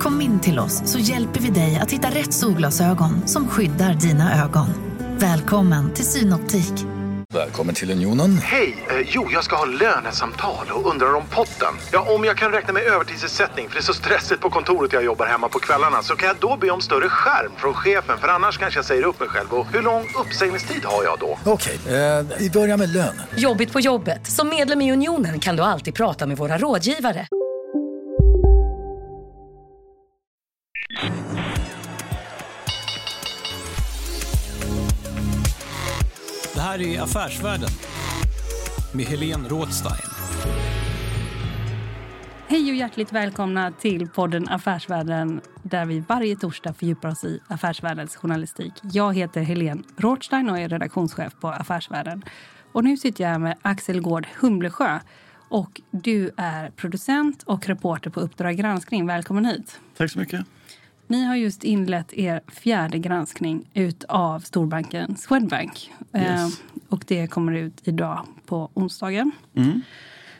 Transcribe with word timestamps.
Kom 0.00 0.20
in 0.20 0.40
till 0.40 0.58
oss 0.58 0.92
så 0.92 0.98
hjälper 0.98 1.40
vi 1.40 1.50
dig 1.50 1.78
att 1.82 1.90
hitta 1.90 2.08
rätt 2.08 2.32
solglasögon 2.32 3.28
som 3.28 3.48
skyddar 3.48 3.94
dina 3.94 4.44
ögon. 4.44 4.66
Välkommen 5.18 5.94
till 5.94 6.04
Synoptik. 6.04 6.72
Välkommen 7.34 7.74
till 7.74 7.90
Unionen. 7.90 8.38
Hej! 8.38 8.86
Eh, 8.88 9.06
jo, 9.06 9.28
jag 9.32 9.44
ska 9.44 9.56
ha 9.56 9.64
lönesamtal 9.64 10.66
och 10.70 10.90
undrar 10.90 11.14
om 11.14 11.22
potten. 11.30 11.74
Ja, 11.92 12.14
om 12.14 12.24
jag 12.24 12.36
kan 12.36 12.52
räkna 12.52 12.72
med 12.72 12.82
övertidsersättning 12.82 13.68
för 13.68 13.74
det 13.74 13.80
är 13.80 13.82
så 13.82 13.94
stressigt 13.94 14.40
på 14.40 14.50
kontoret 14.50 14.92
jag 14.92 15.04
jobbar 15.04 15.26
hemma 15.26 15.48
på 15.48 15.58
kvällarna 15.58 16.02
så 16.02 16.16
kan 16.16 16.28
jag 16.28 16.36
då 16.40 16.56
be 16.56 16.70
om 16.70 16.80
större 16.80 17.08
skärm 17.08 17.52
från 17.56 17.74
chefen 17.74 18.18
för 18.18 18.28
annars 18.28 18.58
kanske 18.58 18.78
jag 18.78 18.84
säger 18.84 19.04
upp 19.06 19.20
mig 19.20 19.28
själv. 19.28 19.52
Och 19.52 19.66
hur 19.72 19.82
lång 19.82 20.04
uppsägningstid 20.26 20.84
har 20.84 21.04
jag 21.04 21.18
då? 21.18 21.38
Okej, 21.44 21.78
eh, 21.86 22.26
vi 22.38 22.50
börjar 22.50 22.76
med 22.76 22.88
lön. 22.92 23.22
Jobbigt 23.36 23.72
på 23.72 23.80
jobbet. 23.80 24.26
Som 24.26 24.48
medlem 24.48 24.80
i 24.80 24.92
Unionen 24.92 25.40
kan 25.40 25.56
du 25.56 25.62
alltid 25.62 25.94
prata 25.94 26.26
med 26.26 26.36
våra 26.36 26.58
rådgivare. 26.58 27.26
Här 36.70 36.82
är 36.82 37.02
Affärsvärlden 37.02 37.68
med 38.92 39.04
Helene 39.04 39.48
Rådstein. 39.48 40.10
Hej 42.48 42.70
och 42.70 42.76
hjärtligt 42.76 43.12
välkomna 43.12 43.72
till 43.72 44.08
podden 44.08 44.48
Affärsvärlden 44.48 45.40
där 45.62 45.86
vi 45.86 46.00
varje 46.08 46.36
torsdag 46.36 46.72
fördjupar 46.72 47.08
oss 47.08 47.24
i 47.24 47.40
affärsvärldens 47.48 48.16
journalistik. 48.16 48.72
Jag 48.82 49.16
heter 49.16 49.42
Helene 49.42 49.82
Rådstein 49.96 50.50
och 50.50 50.58
är 50.58 50.68
redaktionschef 50.68 51.32
på 51.40 51.48
Affärsvärlden. 51.48 52.22
Och 52.72 52.84
nu 52.84 52.96
sitter 52.96 53.24
jag 53.24 53.40
med 53.40 53.56
Axel 53.62 54.00
Gård 54.00 54.26
Humlesjö 54.40 54.98
och 55.48 55.80
du 55.90 56.30
är 56.36 56.70
producent 56.70 57.42
och 57.42 57.66
reporter 57.66 58.10
på 58.10 58.20
Uppdrag 58.20 58.56
granskning. 58.56 59.06
Välkommen 59.06 59.44
hit. 59.44 59.80
Tack 59.96 60.10
så 60.10 60.18
mycket. 60.18 60.46
Ni 61.10 61.24
har 61.24 61.36
just 61.36 61.64
inlett 61.64 62.14
er 62.14 62.40
fjärde 62.48 62.98
granskning 62.98 63.70
av 64.08 64.40
storbanken 64.40 65.16
Swedbank. 65.16 65.90
Yes. 66.14 66.24
Eh, 66.24 66.48
och 66.88 67.04
det 67.06 67.26
kommer 67.26 67.52
ut 67.52 67.80
idag 67.84 68.26
på 68.46 68.70
onsdagen. 68.74 69.32
Mm. 69.54 69.82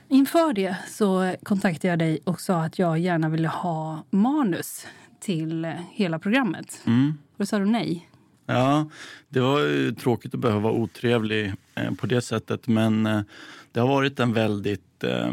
Inför 0.09 0.53
det 0.53 0.77
så 0.89 1.35
kontaktade 1.43 1.89
jag 1.89 1.99
dig 1.99 2.21
och 2.25 2.41
sa 2.41 2.63
att 2.63 2.79
jag 2.79 2.99
gärna 2.99 3.29
ville 3.29 3.49
ha 3.49 4.05
manus 4.11 4.87
till 5.21 5.73
hela 5.91 6.19
programmet. 6.19 6.83
Mm. 6.87 7.19
Då 7.37 7.47
sa 7.47 7.59
du 7.59 7.67
nej. 7.67 8.09
Ja, 8.47 8.91
det 9.29 9.41
var 9.41 9.61
ju 9.61 9.93
tråkigt 9.93 10.35
att 10.35 10.41
behöva 10.41 10.61
vara 10.61 10.73
otrevlig 10.73 11.53
eh, 11.75 11.95
på 11.95 12.07
det 12.07 12.21
sättet 12.21 12.69
men 12.69 13.07
eh, 13.07 13.21
det 13.73 13.81
har 13.81 13.89
varit 13.89 14.21
en 14.21 14.33
väldigt 14.33 15.05
eh, 15.05 15.33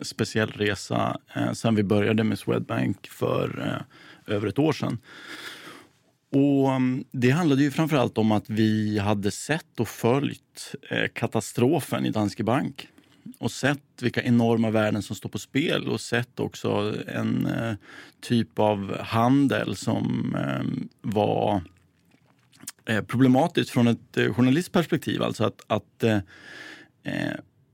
speciell 0.00 0.50
resa 0.50 1.18
eh, 1.34 1.52
sen 1.52 1.74
vi 1.74 1.82
började 1.82 2.24
med 2.24 2.38
Swedbank 2.38 3.08
för 3.08 3.66
eh, 3.66 3.82
över 4.26 4.46
ett 4.46 4.58
år 4.58 4.72
sedan. 4.72 4.98
Och 6.32 6.70
um, 6.70 7.04
Det 7.10 7.30
handlade 7.30 7.62
ju 7.62 7.70
framförallt 7.70 8.18
om 8.18 8.32
att 8.32 8.50
vi 8.50 8.98
hade 8.98 9.30
sett 9.30 9.80
och 9.80 9.88
följt 9.88 10.74
eh, 10.90 11.08
katastrofen 11.12 12.06
i 12.06 12.10
Danske 12.10 12.44
Bank 12.44 12.88
och 13.38 13.52
sett 13.52 14.02
vilka 14.02 14.22
enorma 14.22 14.70
värden 14.70 15.02
som 15.02 15.16
står 15.16 15.28
på 15.28 15.38
spel 15.38 15.88
och 15.88 16.00
sett 16.00 16.40
också 16.40 16.94
en 17.06 17.46
eh, 17.46 17.74
typ 18.20 18.58
av 18.58 18.98
handel 19.00 19.76
som 19.76 20.34
ehm, 20.34 20.88
var 21.02 21.62
eh, 22.84 23.04
problematiskt 23.04 23.70
från 23.70 23.88
ett 23.88 24.18
journalistperspektiv. 24.36 25.22
Alltså 25.22 25.44
att, 25.44 25.60
att 25.66 26.04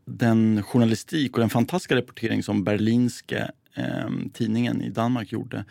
den 0.05 0.63
journalistik 0.63 1.33
och 1.33 1.41
den 1.41 1.51
fantastiska 1.51 1.97
rapportering 1.97 2.43
som 2.43 2.65
Berlinske 2.65 3.51
ehm, 3.75 4.31
tidningen 4.31 4.83
i 4.83 4.91
Danmark 4.91 5.33
gjorde 5.33 5.65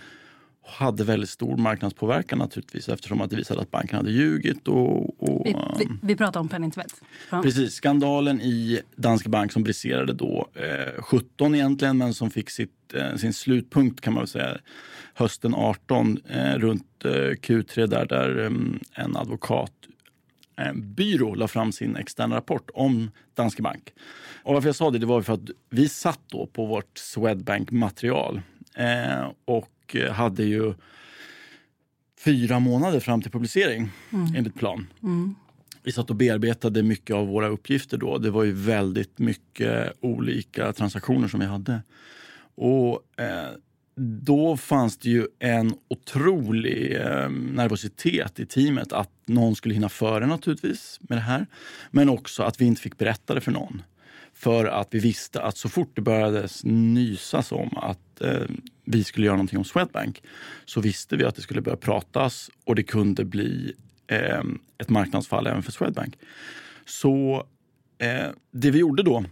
hade 0.72 1.04
väldigt 1.04 1.30
stor 1.30 1.58
marknadspåverkan 1.58 2.40
naturligtvis 2.40 2.90
eftersom 2.90 3.22
att 3.22 3.30
det 3.30 3.36
visade 3.36 3.62
att 3.62 3.72
banken 3.72 3.98
hade 3.98 4.12
ljugit. 4.12 4.68
Och, 4.68 5.24
och, 5.24 5.46
Vi, 5.46 5.56
vi, 5.80 5.88
vi 6.02 6.16
pratar 6.16 6.40
om 6.40 6.50
penningtvätt. 6.50 7.02
Ja. 7.30 7.42
Precis, 7.42 7.74
skandalen 7.74 8.42
i 8.42 8.82
Danske 8.96 9.30
Bank 9.30 9.52
som 9.52 9.64
briserade 9.64 10.14
då 10.14 10.48
eh, 10.54 11.04
17 11.04 11.56
egentligen 11.56 11.98
men 11.98 12.14
som 12.14 12.30
fick 12.30 12.50
sitt, 12.50 12.94
eh, 12.94 13.16
sin 13.16 13.34
slutpunkt 13.34 14.02
kan 14.02 14.14
man 14.14 14.28
säga 14.28 14.58
hösten 15.14 15.56
18 15.56 16.20
eh, 16.30 16.56
runt 16.56 17.06
eh, 17.06 17.10
Q3 17.10 17.88
där, 17.88 18.06
där 18.06 18.40
eh, 18.40 18.52
en 19.04 19.18
advokatbyrå 19.18 21.36
la 21.36 21.48
fram 21.48 21.72
sin 21.72 21.96
externa 21.96 22.36
rapport 22.36 22.70
om 22.74 23.12
Danske 23.36 23.62
Bank. 23.62 23.94
Och 24.44 24.54
varför 24.54 24.68
jag 24.68 24.76
sa 24.76 24.92
det, 24.92 25.00
det 25.00 25.06
var 25.06 25.22
för 25.22 25.34
att 25.34 25.50
vi 25.70 25.90
satt 25.90 26.20
då 26.28 26.48
på 26.48 26.66
vårt 26.66 26.98
Swedbank-material 26.98 28.42
eh, 28.76 29.32
och 29.46 29.70
hade 29.96 30.44
ju 30.44 30.74
fyra 32.20 32.60
månader 32.60 33.00
fram 33.00 33.22
till 33.22 33.32
publicering 33.32 33.90
enligt 34.36 34.56
plan. 34.56 34.88
Vi 35.84 35.92
satt 35.92 36.10
och 36.10 36.16
bearbetade 36.16 36.84
mycket 36.84 37.16
av 37.16 37.28
våra 37.28 37.48
uppgifter 37.48 37.98
då. 37.98 38.18
Det 38.18 38.32
var 38.32 38.44
ju 38.44 38.52
väldigt 38.52 39.20
mycket 39.20 39.94
olika 40.00 40.74
transaktioner 40.74 41.28
som 41.28 41.40
vi 41.40 41.46
hade. 41.46 41.82
Och 42.56 43.22
eh, 43.22 43.50
då 43.96 44.58
fanns 44.58 44.98
det 44.98 45.10
ju 45.10 45.28
en 45.40 45.74
otrolig 45.88 46.96
eh, 46.96 47.30
nervositet 47.30 48.40
i 48.40 48.46
teamet 48.46 48.94
att 48.94 49.10
någon 49.26 49.56
skulle 49.56 49.74
hinna 49.74 49.90
före 49.90 50.28
naturligtvis 50.28 51.00
med 51.02 51.18
det 51.18 51.22
här. 51.22 51.48
Men 51.92 52.10
också 52.10 52.44
att 52.44 52.62
vi 52.62 52.66
inte 52.66 52.82
fick 52.82 52.98
berätta 52.98 53.34
det 53.34 53.42
för 53.42 53.52
någon. 53.52 53.82
För 54.42 54.66
att 54.66 54.88
vi 54.92 55.00
visste 55.00 55.42
att 55.42 55.58
så 55.58 55.70
fort 55.70 55.92
det 55.94 56.02
började 56.02 56.48
nysas 56.64 57.52
om 57.52 57.78
att 57.78 58.22
eh, 58.22 58.44
vi 58.86 59.04
skulle 59.04 59.26
göra 59.26 59.36
någonting 59.36 59.58
om 59.58 59.66
Swedbank 59.66 60.24
så 60.66 60.82
visste 60.82 61.16
vi 61.16 61.26
att 61.26 61.36
det 61.36 61.42
skulle 61.42 61.62
börja 61.62 61.78
pratas 61.78 62.50
och 62.66 62.76
det 62.76 62.84
kunde 62.84 63.26
bli 63.26 63.74
eh, 64.08 64.42
ett 64.78 64.90
marknadsfall 64.90 65.48
även 65.48 65.64
för 65.64 65.72
Swedbank. 65.72 66.16
Så 66.86 67.46
eh, 67.98 68.30
det 68.52 68.72
vi 68.72 68.80
gjorde 68.80 69.04
då 69.04 69.26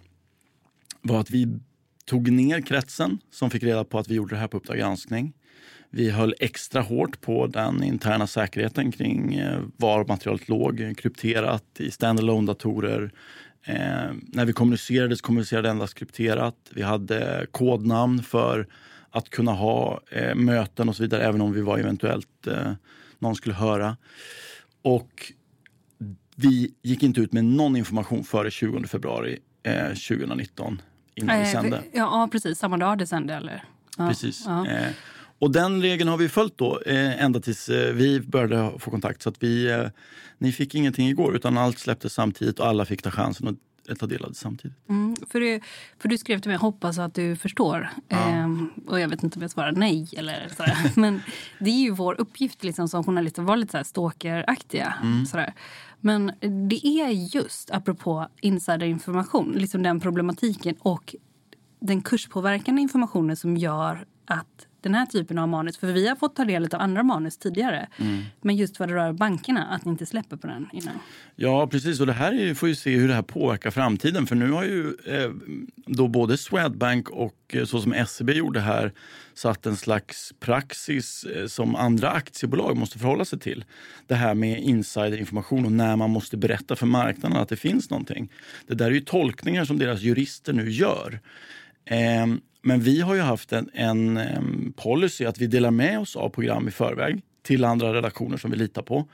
var 1.01 1.19
att 1.19 1.31
vi 1.31 1.59
tog 2.05 2.31
ner 2.31 2.61
kretsen 2.61 3.19
som 3.31 3.49
fick 3.49 3.63
reda 3.63 3.83
på 3.83 3.99
att 3.99 4.07
vi 4.07 4.15
gjorde 4.15 4.35
det 4.35 4.39
här 4.39 4.47
på 4.47 4.57
Uppdrag 4.57 4.77
granskning. 4.77 5.33
Vi 5.89 6.09
höll 6.09 6.35
extra 6.39 6.81
hårt 6.81 7.21
på 7.21 7.47
den 7.47 7.83
interna 7.83 8.27
säkerheten 8.27 8.91
kring 8.91 9.35
eh, 9.35 9.61
var 9.77 10.05
materialet 10.05 10.49
låg, 10.49 10.93
krypterat 10.97 11.65
i 11.77 11.91
standalone-datorer. 11.91 13.11
Eh, 13.63 14.11
när 14.27 14.45
vi 14.45 14.53
kommunicerade 14.53 15.15
så 15.17 15.23
kommunicerade 15.23 15.69
endast 15.69 15.93
krypterat. 15.93 16.55
Vi 16.69 16.81
hade 16.81 17.47
kodnamn 17.51 18.23
för 18.23 18.67
att 19.11 19.29
kunna 19.29 19.51
ha 19.51 20.01
eh, 20.11 20.35
möten 20.35 20.89
och 20.89 20.95
så 20.95 21.03
vidare 21.03 21.23
även 21.23 21.41
om 21.41 21.53
vi 21.53 21.61
var 21.61 21.77
eventuellt 21.77 22.47
eh, 22.47 22.71
någon 23.19 23.35
skulle 23.35 23.55
höra. 23.55 23.97
Och 24.81 25.31
vi 26.35 26.73
gick 26.81 27.03
inte 27.03 27.21
ut 27.21 27.33
med 27.33 27.45
någon 27.45 27.75
information 27.75 28.23
före 28.23 28.51
20 28.51 28.87
februari 28.87 29.39
eh, 29.63 29.87
2019 29.87 30.81
innan 31.15 31.37
vi 31.39 31.43
Eh, 31.45 31.51
sände. 31.51 31.83
vi- 31.91 31.97
Ja, 31.97 32.29
precis. 32.31 32.57
Samma 32.59 32.77
dag 32.77 32.97
det 32.97 33.07
sände, 33.07 33.33
eller? 33.33 33.63
Ja, 33.97 34.07
Precis. 34.07 34.43
Ja. 34.45 34.65
Och 35.39 35.51
den 35.51 35.81
regeln 35.81 36.09
har 36.09 36.17
vi 36.17 36.29
följt 36.29 36.57
då 36.57 36.81
eh, 36.85 37.23
ända 37.23 37.39
tills 37.39 37.69
eh, 37.69 37.93
vi 37.93 38.19
började 38.19 38.79
få 38.79 38.91
kontakt. 38.91 39.21
Så 39.21 39.29
att 39.29 39.43
vi, 39.43 39.71
eh, 39.71 39.87
ni 40.37 40.51
fick 40.51 40.75
ingenting 40.75 41.07
igår 41.07 41.35
utan 41.35 41.57
allt 41.57 41.79
släpptes 41.79 42.13
samtidigt 42.13 42.59
och 42.59 42.67
alla 42.67 42.85
fick 42.85 43.01
ta 43.01 43.11
chansen 43.11 43.47
att 43.47 43.99
ta 43.99 44.05
del 44.05 44.23
av 44.23 44.29
det 44.29 44.35
samtidigt. 44.35 44.77
Mm, 44.89 45.15
för, 45.29 45.39
du, 45.39 45.59
för 45.99 46.09
du 46.09 46.17
skrev 46.17 46.39
till 46.39 46.49
mig, 46.49 46.57
hoppas 46.57 46.99
att 46.99 47.13
du 47.13 47.35
förstår. 47.35 47.89
Ehm, 48.09 48.69
och 48.87 48.99
jag 48.99 49.09
vet 49.09 49.23
inte 49.23 49.39
om 49.39 49.41
jag 49.41 49.51
svarar 49.51 49.71
nej 49.71 50.09
eller 50.17 50.49
sådär. 50.57 50.91
Men 50.95 51.21
det 51.59 51.69
är 51.69 51.79
ju 51.79 51.91
vår 51.91 52.21
uppgift 52.21 52.63
liksom, 52.63 52.87
som 52.87 53.03
journalister 53.03 53.41
att 53.41 53.47
vara 53.47 53.55
lite 53.55 53.83
stalkeraktiga. 53.83 54.93
Sådär. 55.31 55.53
Men 55.99 56.31
det 56.69 56.87
är 56.87 57.35
just, 57.35 57.71
apropå 57.71 58.27
insiderinformation, 58.41 59.51
liksom 59.51 59.83
den 59.83 59.99
problematiken 59.99 60.75
och 60.79 61.15
den 61.79 62.01
kurspåverkande 62.01 62.81
informationen 62.81 63.35
som 63.35 63.57
gör 63.57 64.05
att 64.25 64.68
den 64.81 64.95
här 64.95 65.05
typen 65.05 65.37
av 65.37 65.47
manus? 65.47 65.77
För 65.77 65.87
vi 65.87 66.07
har 66.07 66.15
fått 66.15 66.35
ta 66.35 66.45
del 66.45 66.63
av 66.63 66.81
andra 66.81 67.03
manus 67.03 67.37
tidigare. 67.37 67.87
Mm. 67.97 68.23
Men 68.41 68.55
just 68.55 68.79
vad 68.79 68.89
det 68.89 68.95
rör 68.95 69.13
bankerna, 69.13 69.65
att 69.65 69.85
ni 69.85 69.91
inte 69.91 70.05
släpper 70.05 70.37
på 70.37 70.47
den 70.47 70.69
innan. 70.73 70.93
Ja, 71.35 71.67
precis. 71.67 71.99
Och 71.99 72.05
det 72.05 72.13
här 72.13 72.33
är, 72.33 72.53
får 72.53 72.69
ju 72.69 72.75
se 72.75 72.97
hur 72.97 73.07
det 73.07 73.13
här 73.13 73.21
påverkar 73.21 73.71
framtiden. 73.71 74.27
För 74.27 74.35
nu 74.35 74.51
har 74.51 74.63
ju 74.63 74.93
eh, 75.05 75.31
då 75.75 76.07
både 76.07 76.37
Swedbank 76.37 77.09
och 77.09 77.35
eh, 77.49 77.65
så 77.65 77.81
som 77.81 78.05
SEB 78.07 78.29
gjorde 78.29 78.59
här 78.59 78.93
satt 79.33 79.65
en 79.65 79.77
slags 79.77 80.33
praxis 80.39 81.23
eh, 81.23 81.47
som 81.47 81.75
andra 81.75 82.09
aktiebolag 82.09 82.77
måste 82.77 82.99
förhålla 82.99 83.25
sig 83.25 83.39
till. 83.39 83.65
Det 84.07 84.15
här 84.15 84.33
med 84.33 84.61
insiderinformation 84.61 85.65
och 85.65 85.71
när 85.71 85.95
man 85.95 86.09
måste 86.09 86.37
berätta 86.37 86.75
för 86.75 86.85
marknaden 86.85 87.37
att 87.37 87.49
det 87.49 87.55
finns 87.55 87.89
någonting. 87.89 88.31
Det 88.67 88.75
där 88.75 88.85
är 88.85 88.91
ju 88.91 89.01
tolkningar 89.01 89.65
som 89.65 89.79
deras 89.79 90.01
jurister 90.01 90.53
nu 90.53 90.71
gör. 90.71 91.19
Eh, 91.85 92.27
men 92.61 92.79
vi 92.79 93.01
har 93.01 93.15
ju 93.15 93.21
haft 93.21 93.53
en, 93.53 93.69
en, 93.73 94.17
en 94.17 94.73
policy 94.77 95.25
att 95.25 95.37
vi 95.37 95.47
delar 95.47 95.71
med 95.71 95.99
oss 95.99 96.15
av 96.15 96.29
program 96.29 96.67
i 96.67 96.71
förväg 96.71 97.21
till 97.43 97.65
andra 97.65 97.93
redaktioner 97.93 98.37
som 98.37 98.51
vi 98.51 98.57
litar 98.57 98.81
på. 98.81 99.07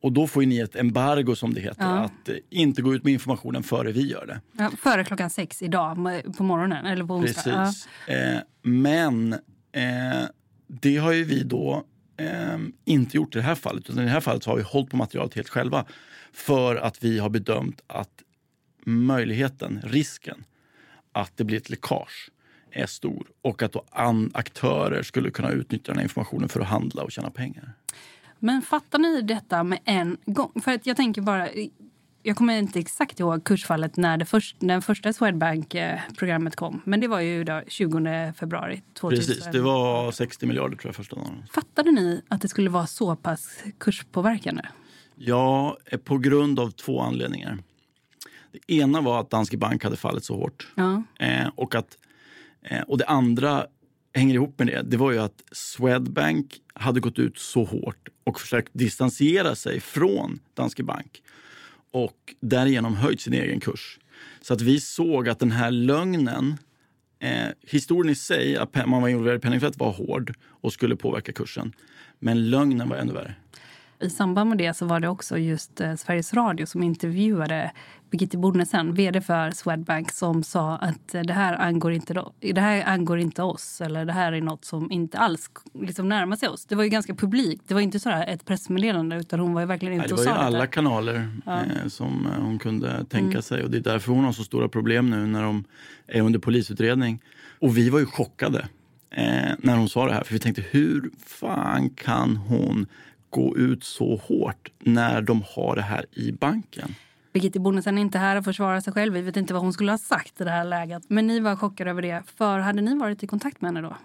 Och 0.00 0.12
då 0.12 0.26
får 0.26 0.42
ni 0.42 0.58
ett 0.58 0.76
embargo 0.76 1.34
som 1.36 1.54
det 1.54 1.60
heter, 1.60 1.82
Ja. 1.82 1.98
att 1.98 2.28
eh, 2.28 2.34
inte 2.50 2.82
gå 2.82 2.94
ut 2.94 3.04
med 3.04 3.12
informationen 3.12 3.62
före 3.62 3.92
vi 3.92 4.06
gör 4.10 4.26
det. 4.26 4.40
Ja, 4.62 4.70
före 4.78 5.04
klockan 5.04 5.30
sex 5.30 5.62
idag 5.62 5.96
på 6.36 6.42
morgonen, 6.44 6.86
eller 6.86 7.04
på 7.04 7.14
onsdag. 7.14 7.50
Ja. 7.50 7.64
Precis. 7.64 7.88
Eh, 8.08 8.38
men 8.62 9.32
eh, 9.72 10.22
det 10.66 10.96
har 10.96 11.12
ju 11.12 11.24
vi 11.24 11.42
då 11.42 11.84
eh, 12.16 12.58
inte 12.84 13.16
gjort 13.16 13.34
i 13.34 13.38
det 13.38 13.44
här 13.44 13.54
fallet. 13.54 13.90
Utan 13.90 14.02
I 14.02 14.04
det 14.04 14.10
här 14.10 14.20
fallet 14.20 14.44
har 14.44 14.56
vi 14.56 14.62
hållit 14.62 14.90
på 14.90 14.96
materialet 14.96 15.34
helt 15.34 15.48
själva. 15.48 15.84
För 16.32 16.76
att 16.76 17.04
vi 17.04 17.18
har 17.18 17.28
bedömt 17.30 17.80
att 17.86 18.22
möjligheten, 18.84 19.80
risken 19.84 20.44
att 21.12 21.36
det 21.36 21.44
blir 21.44 21.56
ett 21.58 21.70
läckage 21.70 22.30
är 22.72 22.86
stor 22.86 23.26
och 23.42 23.62
att 23.62 23.72
då 23.72 23.84
aktörer 24.34 25.02
skulle 25.02 25.30
kunna 25.30 25.50
utnyttja 25.50 25.92
den 25.92 25.96
här 25.96 26.02
informationen 26.02 26.48
för 26.48 26.60
att 26.60 26.66
handla 26.66 27.02
och 27.02 27.12
tjäna 27.12 27.30
pengar. 27.30 27.72
Men 28.38 28.62
fattar 28.62 28.98
ni 28.98 29.22
detta 29.22 29.64
med 29.64 29.78
en 29.84 30.16
gång? 30.26 30.52
För 30.64 30.72
att 30.72 30.86
jag 30.86 30.96
tänker 30.96 31.22
bara... 31.22 31.48
Jag 32.24 32.36
kommer 32.36 32.58
inte 32.58 32.78
exakt 32.78 33.20
ihåg 33.20 33.44
kursfallet 33.44 33.96
när 33.96 34.16
det 34.16 34.24
först, 34.24 34.62
när 34.62 34.80
första 34.80 35.12
Swedbank-programmet 35.12 36.56
kom. 36.56 36.82
Men 36.84 37.00
det 37.00 37.08
var 37.08 37.20
ju 37.20 37.44
då 37.44 37.62
20 37.68 38.32
februari 38.32 38.82
2000. 38.94 39.34
Precis, 39.34 39.52
det 39.52 39.60
var 39.60 40.12
60 40.12 40.46
miljarder 40.46 40.76
tror 40.76 40.88
jag 40.88 40.96
första 40.96 41.16
dagen. 41.16 41.44
Fattade 41.54 41.90
ni 41.90 42.22
att 42.28 42.42
det 42.42 42.48
skulle 42.48 42.70
vara 42.70 42.86
så 42.86 43.16
pass 43.16 43.62
kurspåverkande? 43.78 44.62
Ja, 45.14 45.78
eh, 45.86 45.98
på 45.98 46.18
grund 46.18 46.60
av 46.60 46.70
två 46.70 47.00
anledningar. 47.00 47.58
Det 48.52 48.74
ena 48.74 49.00
var 49.00 49.20
att 49.20 49.30
Danske 49.30 49.56
Bank 49.56 49.84
hade 49.84 49.96
fallit 49.96 50.24
så 50.24 50.36
hårt. 50.36 50.72
Ja. 50.74 51.02
Eh, 51.18 51.48
och, 51.54 51.74
att, 51.74 51.96
Eh, 52.62 52.80
och 52.80 52.98
det 52.98 53.06
andra 53.06 53.66
hänger 54.14 54.34
ihop 54.34 54.58
med 54.58 54.66
det. 54.66 54.82
Det 54.82 54.96
var 54.96 55.12
ju 55.12 55.18
att 55.18 55.42
Swedbank 55.52 56.60
hade 56.74 57.00
gått 57.00 57.18
ut 57.18 57.38
så 57.38 57.64
hårt 57.64 58.08
och 58.24 58.40
försökt 58.40 58.70
distansera 58.72 59.54
sig 59.54 59.80
från 59.80 60.38
Danske 60.54 60.82
Bank 60.82 61.22
och 61.90 62.34
därigenom 62.40 62.96
höjt 62.96 63.20
sin 63.20 63.32
egen 63.32 63.60
kurs. 63.60 63.98
Så 64.40 64.54
att 64.54 64.60
vi 64.60 64.80
såg 64.80 65.28
att 65.28 65.38
den 65.38 65.50
här 65.50 65.70
lögnen, 65.70 66.56
eh, 67.18 67.48
historien 67.62 68.12
i 68.12 68.14
sig, 68.14 68.56
att 68.56 68.86
man 68.86 69.02
var 69.02 69.08
involverad 69.08 69.36
i 69.36 69.40
penningtvätt 69.40 69.78
var 69.78 69.92
hård 69.92 70.34
och 70.44 70.72
skulle 70.72 70.96
påverka 70.96 71.32
kursen. 71.32 71.72
Men 72.18 72.50
lögnen 72.50 72.88
var 72.88 72.96
ännu 72.96 73.12
värre. 73.12 73.34
I 74.02 74.10
samband 74.10 74.48
med 74.48 74.58
det 74.58 74.74
så 74.74 74.86
var 74.86 75.00
det 75.00 75.08
också 75.08 75.38
just 75.38 75.80
eh, 75.80 75.94
Sveriges 75.94 76.34
Radio 76.34 76.66
som 76.66 76.82
intervjuade 76.82 77.72
Birgitte 78.10 78.38
Bonnesen, 78.38 78.94
vd 78.94 79.20
för 79.20 79.50
Swedbank 79.50 80.12
som 80.12 80.42
sa 80.42 80.76
att 80.76 81.14
eh, 81.14 81.22
det 81.22 81.32
här 81.32 81.54
angår 81.54 81.92
inte, 81.92 82.24
det 82.40 82.60
här 82.60 82.84
angår 82.84 83.18
inte 83.18 83.42
oss 83.42 83.80
eller 83.80 84.04
det 84.04 84.12
här 84.12 84.32
är 84.32 84.40
något 84.40 84.64
som 84.64 84.90
inte 84.92 85.18
alls 85.18 85.50
liksom 85.80 86.08
närmar 86.08 86.36
sig 86.36 86.48
oss. 86.48 86.66
Det 86.66 86.74
var 86.74 86.84
ju 86.84 86.88
ganska 86.90 87.14
publikt. 87.14 87.62
Det 87.68 87.74
var 87.74 87.80
inte 87.80 88.00
så 88.00 88.10
ett 88.10 88.44
pressmeddelande 88.44 89.16
utan 89.16 89.40
hon 89.40 89.52
var 89.54 89.66
verkligen 89.66 89.96
Nej, 89.96 90.06
ute 90.06 90.14
det 90.14 90.18
var 90.18 90.24
ju 90.24 90.30
alla 90.38 90.58
detta. 90.58 90.66
kanaler 90.72 91.28
Ja. 91.46 91.58
eh, 91.60 91.88
som 91.88 92.28
hon 92.40 92.58
kunde 92.58 93.04
tänka 93.04 93.28
Mm. 93.30 93.42
sig. 93.42 93.64
Och 93.64 93.70
Det 93.70 93.76
är 93.76 93.82
därför 93.82 94.12
hon 94.12 94.24
har 94.24 94.32
så 94.32 94.44
stora 94.44 94.68
problem 94.68 95.10
nu 95.10 95.26
när 95.26 95.42
de 95.42 95.64
är 96.06 96.20
under 96.20 96.38
polisutredning. 96.38 97.22
Och 97.60 97.76
vi 97.76 97.90
var 97.90 97.98
ju 97.98 98.06
chockade 98.06 98.68
när 99.58 99.76
hon 99.76 99.88
sa 99.88 100.06
det 100.06 100.14
här. 100.14 100.24
För 100.24 100.32
vi 100.34 100.40
tänkte, 100.40 100.62
hur 100.70 101.10
fan 101.26 101.90
kan 101.90 102.36
hon 102.36 102.86
gå 103.32 103.56
ut 103.56 103.84
så 103.84 104.16
hårt 104.16 104.72
när 104.78 105.22
de 105.22 105.42
har 105.54 105.76
det 105.76 105.82
här 105.82 106.06
i 106.12 106.32
banken? 106.32 106.94
Birgitte 107.32 107.60
Bonnesen 107.60 107.98
är 107.98 108.02
inte 108.02 108.18
här 108.18 108.36
och 108.36 108.44
försvarar 108.44 108.80
sig 108.80 108.92
själv. 108.92 109.14
Vi 109.14 109.20
vet 109.22 109.36
inte 109.36 109.54
vad 109.54 109.62
hon 109.62 109.72
skulle 109.72 109.90
ha 109.90 109.98
sagt 109.98 110.40
i 110.40 110.44
det 110.44 110.50
här 110.50 110.64
läget. 110.64 111.02
Men 111.08 111.26
ni 111.26 111.40
var 111.40 111.56
chockade 111.56 111.90
över 111.90 112.02
det. 112.02 112.22
För 112.36 112.58
hade 112.58 112.82
ni 112.82 112.98
varit 112.98 113.22
i 113.22 113.26
kontakt 113.26 113.60
med 113.60 113.68
henne 113.68 113.88
då? 113.88 113.96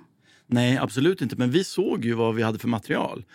Nej, 0.48 0.78
absolut 0.78 1.22
inte. 1.22 1.36
Men 1.36 1.52
vi 1.52 1.64
såg 1.64 2.06
ju 2.06 2.14
vad 2.14 2.36
vi 2.36 2.44
hade 2.44 2.60
för 2.60 2.68
material. 2.68 3.26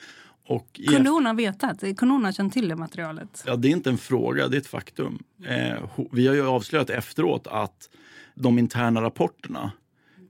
Och 0.47 0.81
Kunde 0.89 1.11
hon 1.11 1.27
ha 1.27 1.33
vetat? 1.33 1.81
Kunde 1.81 2.15
hon 2.15 2.25
ha 2.25 2.33
känt 2.33 2.53
till 2.53 2.69
det 2.69 2.77
materialet? 2.77 3.45
Ja, 3.47 3.57
det 3.57 3.69
är 3.69 3.73
inte 3.73 3.91
en 3.91 3.99
fråga, 3.99 4.49
det 4.49 4.57
är 4.57 4.61
ett 4.61 4.67
faktum. 4.67 5.19
Eh, 5.45 6.07
vi 6.13 6.27
har 6.27 6.35
ju 6.35 6.47
avslöjat 6.47 6.91
efteråt 6.91 7.47
att 7.47 7.91
de 8.35 8.59
interna 8.59 9.03
rapporterna 9.03 9.73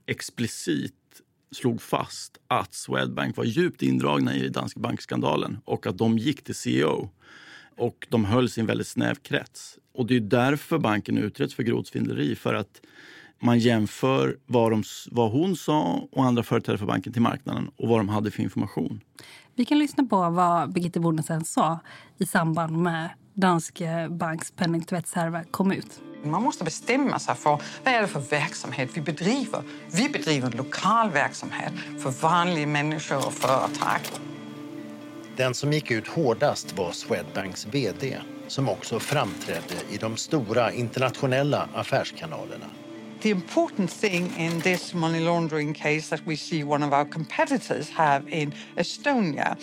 explicit 0.07 0.95
slog 1.53 1.83
fast 1.83 2.39
att 2.49 2.75
Swedbank 2.75 3.37
var 3.37 3.45
djupt 3.45 3.83
indragna 3.83 4.35
i 4.35 4.49
Danske 4.49 4.81
Bank-skandalen 4.81 5.59
och 5.65 5.87
att 5.87 5.99
de 5.99 6.19
gick 6.19 6.45
till 6.45 6.55
CEO. 6.55 7.11
Och 7.77 8.07
de 8.11 8.25
höll 8.25 8.49
sin 8.49 8.67
väldigt 8.67 8.87
snäv 8.87 9.15
krets. 9.15 9.79
Och 9.95 10.07
det 10.07 10.17
är 10.17 10.21
därför 10.21 10.79
banken 10.79 11.19
utreds 11.19 11.55
för 11.55 11.63
grovt 11.63 11.87
svindleri. 11.87 12.35
För 12.35 12.55
att 12.55 12.81
man 13.43 13.59
jämför 13.59 14.37
vad, 14.47 14.73
de, 14.73 14.83
vad 15.11 15.31
hon 15.33 15.57
sa 15.57 16.09
och 16.13 16.25
andra 16.25 16.43
företrädare 16.43 16.79
för 16.79 16.87
banken 16.87 17.13
till 17.13 17.23
marknaden 17.23 17.71
och 17.77 17.89
vad 17.89 18.01
de 18.01 18.09
hade 18.09 18.31
för 18.31 18.43
information. 18.43 19.01
Vi 19.55 19.65
kan 19.65 19.79
lyssna 19.79 20.05
på 20.05 20.31
vad 20.31 20.73
Birgitte 20.73 21.01
Bonnesen 21.01 21.45
sa 21.45 21.79
i 22.19 22.27
samband 22.27 22.83
med 22.83 23.11
Danske 23.35 24.09
Banks 24.11 24.51
penningtvättshärva 24.51 25.45
kom 25.51 25.73
ut. 25.73 26.01
Man 26.25 26.43
måste 26.43 26.65
bestämma 26.65 27.19
sig 27.19 27.35
för 27.35 27.61
vad 27.85 27.95
är 27.95 28.01
det 28.01 28.09
för 28.09 28.21
verksamhet 28.21 28.91
vi 28.95 29.01
bedriver. 29.01 29.63
Vi 29.93 30.09
bedriver 30.09 30.47
en 30.47 30.57
lokal 30.57 31.11
verksamhet 31.11 31.73
för 31.99 32.11
vanliga 32.11 32.67
människor 32.67 33.27
och 33.27 33.33
företag. 33.33 34.01
Den 35.37 35.55
som 35.55 35.73
gick 35.73 35.91
ut 35.91 36.09
hårdast 36.09 36.79
var 36.79 36.93
Swedbanks 36.93 37.67
vd 37.67 38.19
som 38.49 38.69
också 38.69 39.01
framträdde 39.01 39.75
i 39.91 39.97
de 39.97 40.17
stora 40.17 40.73
internationella 40.73 41.69
affärskanalerna. 41.75 42.67
The 43.23 43.31
important 43.31 43.91
thing 43.91 44.33
in 44.39 44.61
this 44.61 44.95
money 44.95 45.21
laundering 45.21 45.75
case 45.75 46.17
that 46.17 46.21
we 46.27 46.37
see 46.37 46.65
one 46.65 46.87
of 46.87 46.93
our 46.93 47.05
competitors 47.05 47.91
have 47.91 48.31
in 48.31 48.55
Estonia 48.77 49.57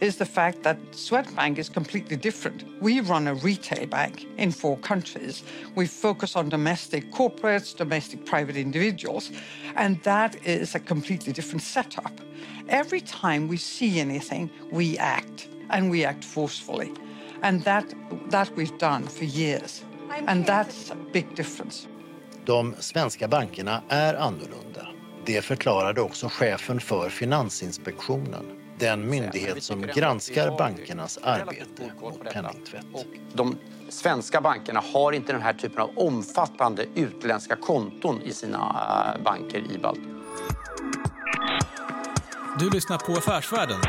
is 0.00 0.16
the 0.16 0.26
fact 0.26 0.62
that 0.62 0.78
Swedbank 0.92 1.58
is 1.58 1.68
completely 1.68 2.16
different. 2.16 2.64
We 2.80 3.00
run 3.00 3.26
a 3.28 3.34
retail 3.34 3.86
bank 3.86 4.26
in 4.36 4.50
four 4.50 4.78
countries. 4.78 5.42
We 5.74 5.86
focus 5.86 6.36
on 6.36 6.48
domestic 6.48 7.12
corporates, 7.12 7.76
domestic 7.76 8.26
private 8.26 8.56
individuals, 8.56 9.30
and 9.76 10.02
that 10.02 10.36
is 10.46 10.74
a 10.74 10.80
completely 10.80 11.32
different 11.32 11.62
setup. 11.62 12.12
Every 12.68 13.00
time 13.00 13.48
we 13.48 13.56
see 13.56 14.00
anything, 14.00 14.50
we 14.70 14.98
act, 14.98 15.48
and 15.70 15.90
we 15.90 16.04
act 16.04 16.24
forcefully. 16.24 16.92
And 17.42 17.62
that, 17.64 17.84
that 18.30 18.50
we've 18.56 18.78
done 18.78 19.06
for 19.06 19.24
years. 19.24 19.84
And 20.26 20.46
that's 20.46 20.90
a 20.90 20.96
big 21.12 21.34
difference. 21.36 21.88
De 22.44 22.74
svenska 22.78 23.28
bankerna 23.28 23.82
är 23.88 24.14
annorlunda. 24.14 24.88
Det 25.26 25.42
förklarade 25.44 26.00
också 26.00 26.28
chefen 26.28 26.80
för 26.80 27.08
Finansinspektionen, 27.08 28.44
den 28.78 29.10
myndighet 29.10 29.62
som 29.62 29.82
granskar 29.82 30.58
bankernas 30.58 31.18
arbete 31.22 31.92
mot 32.00 32.32
penningtvätt. 32.32 32.86
De 33.32 33.56
svenska 33.88 34.40
bankerna 34.40 34.82
har 34.92 35.12
inte 35.12 35.32
den 35.32 35.42
här 35.42 35.52
typen 35.52 35.78
av 35.78 35.90
omfattande 35.96 36.86
utländska 36.94 37.56
konton 37.56 38.22
i 38.22 38.32
sina 38.32 38.58
eh, 39.16 39.22
banker 39.22 39.58
i 39.58 39.78
Baltikum. 39.78 40.22
Du 42.58 42.70
lyssnar 42.70 42.98
på 42.98 43.12
Affärsvärlden 43.12 43.80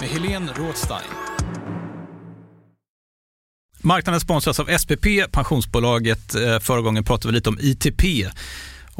med 0.00 0.08
Helene 0.08 0.52
Rådstein. 0.52 1.08
Marknaden 3.84 4.20
sponsras 4.20 4.60
av 4.60 4.78
SPP, 4.78 5.06
pensionsbolaget. 5.32 6.34
Eh, 6.34 6.58
Förra 6.58 6.80
gången 6.80 7.04
pratade 7.04 7.28
vi 7.28 7.34
lite 7.34 7.48
om 7.48 7.58
ITP. 7.60 8.02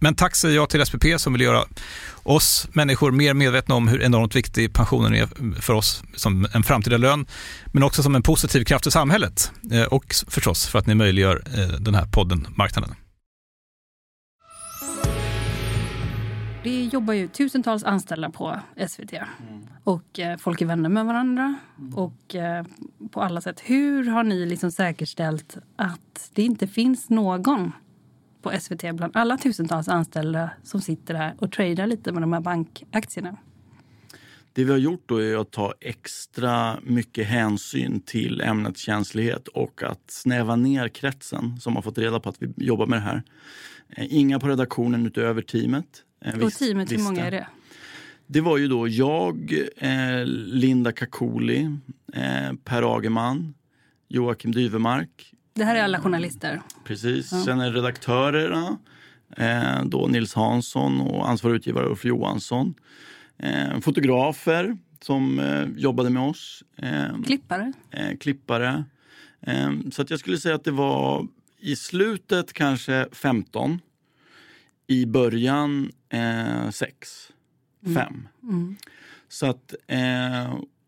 men 0.00 0.14
tack 0.14 0.36
säger 0.36 0.54
jag 0.56 0.70
till 0.70 0.86
SPP 0.86 1.04
som 1.16 1.32
vill 1.32 1.42
göra 1.42 1.64
oss 2.22 2.68
människor 2.72 3.12
mer 3.12 3.34
medvetna 3.34 3.74
om 3.74 3.88
hur 3.88 4.02
enormt 4.02 4.36
viktig 4.36 4.72
pensionen 4.72 5.14
är 5.14 5.60
för 5.60 5.72
oss 5.72 6.02
som 6.14 6.46
en 6.54 6.62
framtida 6.62 6.96
lön, 6.96 7.26
men 7.72 7.82
också 7.82 8.02
som 8.02 8.14
en 8.14 8.22
positiv 8.22 8.64
kraft 8.64 8.86
i 8.86 8.90
samhället 8.90 9.52
eh, 9.72 9.82
och 9.82 10.14
förstås 10.28 10.66
för 10.66 10.78
att 10.78 10.86
ni 10.86 10.94
möjliggör 10.94 11.42
eh, 11.46 11.80
den 11.80 11.94
här 11.94 12.06
podden 12.06 12.46
Marknaden. 12.56 12.94
Det 16.62 16.84
jobbar 16.84 17.14
ju 17.14 17.28
tusentals 17.28 17.84
anställda 17.84 18.30
på 18.30 18.60
SVT 18.88 19.12
mm. 19.12 19.66
och 19.84 20.20
folk 20.38 20.60
är 20.60 20.66
vänner 20.66 20.88
med 20.88 21.06
varandra 21.06 21.54
mm. 21.78 21.94
och 21.94 22.36
på 23.10 23.22
alla 23.22 23.40
sätt. 23.40 23.60
Hur 23.64 24.10
har 24.10 24.22
ni 24.24 24.46
liksom 24.46 24.72
säkerställt 24.72 25.56
att 25.76 26.30
det 26.34 26.42
inte 26.42 26.66
finns 26.66 27.10
någon 27.10 27.72
på 28.42 28.52
SVT 28.60 28.80
bland 28.92 29.16
alla 29.16 29.38
tusentals 29.38 29.88
anställda 29.88 30.50
som 30.62 30.80
sitter 30.80 31.14
här 31.14 31.34
och 31.38 31.52
tradar 31.52 31.86
lite 31.86 32.12
med 32.12 32.22
de 32.22 32.32
här 32.32 32.40
bankaktierna. 32.40 33.36
Det 34.52 34.64
vi 34.64 34.70
har 34.70 34.78
gjort 34.78 35.02
då 35.06 35.22
är 35.22 35.40
att 35.40 35.50
ta 35.50 35.74
extra 35.80 36.80
mycket 36.82 37.26
hänsyn 37.26 38.00
till 38.00 38.40
ämnets 38.40 38.80
känslighet 38.80 39.48
och 39.48 39.82
att 39.82 40.10
snäva 40.10 40.56
ner 40.56 40.88
kretsen 40.88 41.60
som 41.60 41.76
har 41.76 41.82
fått 41.82 41.98
reda 41.98 42.20
på 42.20 42.28
att 42.28 42.42
vi 42.42 42.52
jobbar 42.56 42.86
med 42.86 42.98
det 42.98 43.02
här. 43.02 43.22
Eh, 43.88 44.06
inga 44.14 44.40
på 44.40 44.48
redaktionen 44.48 45.06
utöver 45.06 45.42
teamet. 45.42 46.04
Eh, 46.24 46.38
och 46.38 46.52
teamet, 46.52 46.92
hur 46.92 46.98
många 46.98 47.26
är 47.26 47.30
det? 47.30 47.46
Det 48.26 48.40
var 48.40 48.58
ju 48.58 48.68
då 48.68 48.88
jag, 48.88 49.52
eh, 49.76 50.24
Linda 50.26 50.92
Kakoli, 50.92 51.76
Per 52.64 52.96
Agerman, 52.96 53.54
Joakim 54.08 54.52
Dyvemark, 54.52 55.34
det 55.58 55.64
här 55.64 55.76
är 55.76 55.82
alla 55.82 56.00
journalister? 56.00 56.62
Precis. 56.84 57.32
Ja. 57.32 57.44
Sen 57.44 57.60
är 57.60 57.72
redaktörerna 57.72 58.78
eh, 59.36 59.84
då 59.84 60.06
Nils 60.06 60.34
Hansson 60.34 61.00
och 61.00 61.28
ansvarig 61.28 61.56
utgivare 61.56 61.86
Ulf 61.88 62.04
Johansson. 62.04 62.74
Eh, 63.38 63.80
fotografer 63.80 64.78
som 65.00 65.38
eh, 65.38 65.68
jobbade 65.76 66.10
med 66.10 66.22
oss. 66.22 66.64
Eh, 66.76 67.22
klippare? 67.26 67.72
Eh, 67.90 68.16
klippare. 68.16 68.84
Eh, 69.40 69.70
så 69.92 70.02
att 70.02 70.10
jag 70.10 70.20
skulle 70.20 70.38
säga 70.38 70.54
att 70.54 70.64
det 70.64 70.70
var 70.70 71.26
i 71.60 71.76
slutet 71.76 72.52
kanske 72.52 73.08
15. 73.12 73.80
I 74.86 75.06
början 75.06 75.92
6, 76.70 77.32
5. 77.84 77.94
Mm. 77.94 78.26
Mm. 78.42 78.76
Så 79.28 79.46
att 79.46 79.74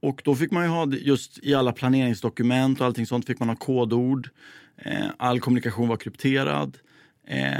och 0.01 0.23
då 0.25 0.35
fick 0.35 0.51
man 0.51 0.65
ju 0.65 0.69
ha 0.69 0.87
just 0.87 1.39
i 1.43 1.55
alla 1.55 1.73
planeringsdokument 1.73 2.81
och 2.81 2.87
allting 2.87 3.07
sånt 3.07 3.27
fick 3.27 3.39
man 3.39 3.49
ha 3.49 3.57
kodord. 3.57 4.29
Eh, 4.77 5.07
all 5.17 5.41
kommunikation 5.41 5.89
var 5.89 5.97
krypterad. 5.97 6.79
Eh, 7.27 7.53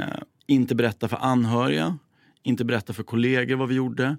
inte 0.47 0.75
berätta 0.75 1.07
för 1.07 1.17
anhöriga, 1.17 1.97
inte 2.43 2.65
berätta 2.65 2.93
för 2.93 3.03
kollegor 3.03 3.55
vad 3.55 3.69
vi 3.69 3.75
gjorde. 3.75 4.17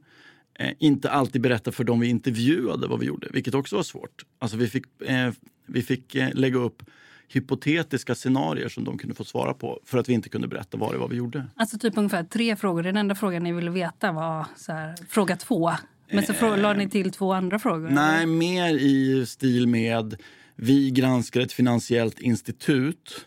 Eh, 0.55 0.73
inte 0.79 1.11
alltid 1.11 1.43
berätta 1.43 1.73
för 1.73 1.85
dem 1.85 2.01
vi 2.01 2.09
intervjuade 2.09 2.87
vad 2.87 3.01
vi 3.01 3.07
gjorde, 3.07 3.29
vilket 3.33 3.55
också 3.55 3.77
var 3.77 3.83
svårt. 3.83 4.25
Alltså 4.39 4.57
vi 4.57 4.69
fick, 4.69 5.03
eh, 5.03 5.33
vi 5.67 5.83
fick 5.83 6.15
eh, 6.15 6.35
lägga 6.35 6.59
upp 6.59 6.83
hypotetiska 7.29 8.15
scenarier 8.15 8.69
som 8.69 8.85
de 8.85 8.99
kunde 8.99 9.15
få 9.15 9.25
svara 9.25 9.55
på 9.55 9.81
för 9.85 9.99
att 9.99 10.09
vi 10.09 10.13
inte 10.13 10.29
kunde 10.29 10.49
berätta 10.49 10.77
vad 10.77 10.93
det 10.93 10.99
var 10.99 11.09
vi 11.09 11.17
gjorde. 11.17 11.47
Alltså 11.57 11.79
typ 11.79 11.97
ungefär 11.99 12.25
tre 12.25 12.57
frågor. 12.57 12.83
Den 12.83 12.97
enda 12.97 13.15
frågan 13.15 13.43
ni 13.43 13.53
ville 13.53 13.71
veta 13.71 14.13
var 14.13 14.47
så 14.57 14.73
här, 14.73 14.95
fråga 15.09 15.37
två. 15.37 15.73
Men 16.13 16.27
så 16.27 16.33
eh, 16.33 16.59
lade 16.59 16.79
ni 16.79 16.89
till 16.89 17.13
två 17.13 17.33
andra 17.33 17.59
frågor? 17.59 17.89
Nej, 17.91 18.23
eller? 18.23 18.27
mer 18.27 18.75
i 18.75 19.27
stil 19.27 19.67
med 19.67 20.17
vi 20.57 20.91
granskar 20.91 21.41
ett 21.41 21.53
finansiellt 21.53 22.21
institut 22.21 23.27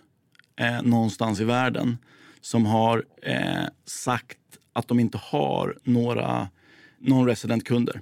eh, 0.60 0.82
någonstans 0.82 1.40
i 1.40 1.44
världen 1.44 1.98
som 2.42 2.66
har 2.66 3.06
eh, 3.22 3.64
sagt 3.86 4.38
att 4.74 4.88
de 4.88 5.00
inte 5.00 5.18
har 5.18 5.78
några 5.84 6.50
non-resident-kunder. 7.00 8.02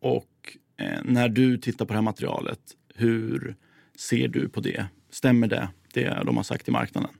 Och 0.00 0.56
eh, 0.76 0.98
när 1.04 1.28
du 1.28 1.58
tittar 1.58 1.84
på 1.84 1.92
det 1.92 1.96
här 1.96 2.02
materialet, 2.02 2.60
hur 2.94 3.56
ser 3.96 4.28
du 4.28 4.48
på 4.48 4.60
det? 4.60 4.86
Stämmer 5.10 5.46
det, 5.46 5.68
det 5.92 6.22
de 6.26 6.36
har 6.36 6.44
sagt 6.44 6.68
i 6.68 6.70
marknaden? 6.70 7.10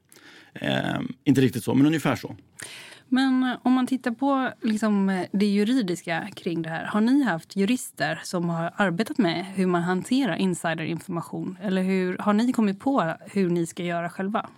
Eh, 0.55 1.01
inte 1.25 1.41
riktigt 1.41 1.65
så, 1.65 1.75
men 1.75 1.87
ungefär 1.87 2.17
så. 2.17 2.37
Men 3.12 3.45
eh, 3.45 3.57
om 3.62 3.73
man 3.73 3.87
tittar 3.87 4.11
på 4.11 4.52
liksom 4.62 5.09
eh, 5.09 5.26
det 5.33 5.47
juridiska 5.47 6.28
kring 6.35 6.62
det 6.62 6.69
här. 6.69 6.85
Har 6.85 7.00
ni 7.00 7.23
haft 7.23 7.57
jurister 7.57 8.21
som 8.25 8.49
har 8.49 8.73
arbetat 8.76 9.19
med 9.19 9.47
hur 9.54 9.66
man 9.66 9.83
hanterar 9.83 10.37
insiderinformation? 10.37 11.59
Eller 11.62 11.83
hur, 11.83 12.19
har 12.19 12.33
ni 12.33 12.52
kommit 12.52 12.81
på 12.81 13.14
hur 13.21 13.50
ni 13.50 13.66
ska 13.66 13.83
göra 13.83 14.11
själva? 14.11 14.49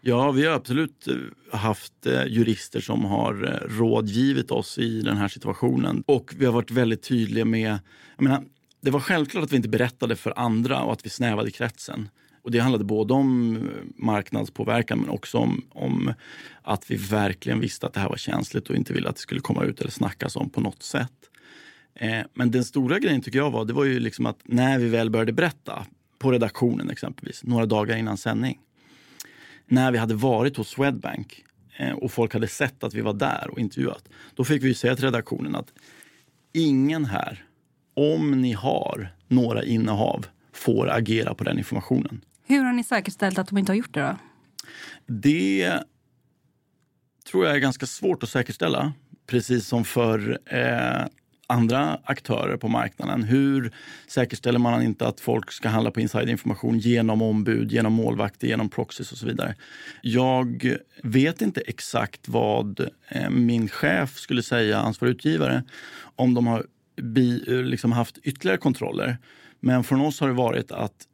Ja, 0.00 0.30
vi 0.30 0.46
har 0.46 0.54
absolut 0.54 1.08
eh, 1.08 1.58
haft 1.58 2.06
jurister 2.26 2.80
som 2.80 3.04
har 3.04 3.34
rådgivit 3.78 4.50
oss 4.50 4.78
i 4.78 5.00
den 5.00 5.16
här 5.16 5.28
situationen. 5.28 6.02
Och 6.06 6.34
vi 6.38 6.46
har 6.46 6.52
varit 6.52 6.70
väldigt 6.70 7.02
tydliga 7.02 7.44
med... 7.44 7.78
Jag 8.16 8.22
menar, 8.22 8.42
det 8.80 8.90
var 8.90 9.00
självklart 9.00 9.44
att 9.44 9.52
vi 9.52 9.56
inte 9.56 9.68
berättade 9.68 10.16
för 10.16 10.38
andra 10.38 10.82
och 10.82 10.92
att 10.92 11.06
vi 11.06 11.10
snävade 11.10 11.50
kretsen. 11.50 12.08
Och 12.48 12.52
det 12.52 12.58
handlade 12.58 12.84
både 12.84 13.14
om 13.14 13.56
eh, 13.56 13.62
marknadspåverkan 13.96 14.98
men 14.98 15.10
också 15.10 15.38
om, 15.38 15.64
om, 15.70 16.12
att 16.62 16.90
vi 16.90 16.96
verkligen 16.96 17.60
visste 17.60 17.86
att 17.86 17.92
det 17.92 18.00
här 18.00 18.08
var 18.08 18.16
känsligt 18.16 18.70
och 18.70 18.76
inte 18.76 18.92
ville 18.92 19.08
att 19.08 19.16
det 19.16 19.20
skulle 19.20 19.40
komma 19.40 19.64
ut 19.64 19.80
eller 19.80 19.90
snackas 19.90 20.36
om 20.36 20.50
på 20.50 20.60
något 20.60 20.82
sätt. 20.82 21.12
Eh, 21.94 22.20
men 22.34 22.50
den 22.50 22.64
stora 22.64 22.98
grejen 22.98 23.20
tycker 23.20 23.38
jag 23.38 23.50
var, 23.50 23.64
det 23.64 23.72
var 23.72 23.84
ju 23.84 24.00
liksom 24.00 24.26
att 24.26 24.40
när 24.44 24.78
vi 24.78 24.88
väl 24.88 25.10
började 25.10 25.32
berätta, 25.32 25.86
på 26.18 26.32
redaktionen 26.32 26.90
exempelvis, 26.90 27.44
några 27.44 27.66
dagar 27.66 27.96
innan 27.96 28.16
sändning. 28.16 28.58
När 29.66 29.92
vi 29.92 29.98
hade 29.98 30.14
varit 30.14 30.56
hos 30.56 30.68
Swedbank 30.68 31.44
eh, 31.76 31.92
och 31.92 32.12
folk 32.12 32.32
hade 32.32 32.48
sett 32.48 32.84
att 32.84 32.94
vi 32.94 33.00
var 33.00 33.12
där 33.12 33.48
och 33.50 33.58
intervjuat. 33.58 34.08
Då 34.34 34.44
fick 34.44 34.62
vi 34.62 34.74
säga 34.74 34.96
till 34.96 35.04
redaktionen 35.04 35.54
att 35.54 35.72
ingen 36.52 37.04
här, 37.04 37.44
om 37.94 38.40
ni 38.40 38.52
har 38.52 39.08
några 39.26 39.64
innehav, 39.64 40.26
får 40.52 40.90
agera 40.90 41.34
på 41.34 41.44
den 41.44 41.58
informationen. 41.58 42.20
Hur 42.48 42.64
har 42.64 42.72
ni 42.72 42.84
säkerställt 42.84 43.38
att 43.38 43.48
de 43.48 43.58
inte 43.58 43.72
har 43.72 43.76
gjort 43.76 43.94
det 43.94 44.00
då? 44.00 44.16
Det 45.06 45.72
tror 47.30 47.46
jag 47.46 47.54
är 47.54 47.58
ganska 47.58 47.86
svårt 47.86 48.22
att 48.22 48.28
säkerställa. 48.28 48.92
Precis 49.26 49.66
som 49.66 49.84
för 49.84 50.38
eh, 50.46 51.06
andra 51.46 52.00
aktörer 52.04 52.56
på 52.56 52.68
marknaden. 52.68 53.22
Hur 53.22 53.72
säkerställer 54.06 54.58
man 54.58 54.82
inte 54.82 55.08
att 55.08 55.20
folk 55.20 55.52
ska 55.52 55.68
handla 55.68 55.90
på 55.90 56.00
insiderinformation 56.00 56.78
genom 56.78 57.22
ombud, 57.22 57.72
genom 57.72 57.92
målvakter, 57.92 58.48
genom 58.48 58.68
proxies 58.68 59.12
och 59.12 59.18
så 59.18 59.26
vidare? 59.26 59.54
Jag 60.02 60.76
vet 61.02 61.42
inte 61.42 61.60
exakt 61.60 62.28
vad 62.28 62.80
eh, 63.08 63.30
min 63.30 63.68
chef 63.68 64.16
skulle 64.16 64.42
säga, 64.42 64.78
ansvarig 64.78 65.10
utgivare, 65.10 65.62
om 66.16 66.34
de 66.34 66.46
har 66.46 66.66
bi, 66.96 67.44
liksom 67.46 67.92
haft 67.92 68.18
ytterligare 68.18 68.58
kontroller. 68.58 69.18
Men 69.60 69.84
från 69.84 70.00
oss 70.00 70.20
har 70.20 70.28
det 70.28 70.34
varit 70.34 70.72
att 70.72 71.07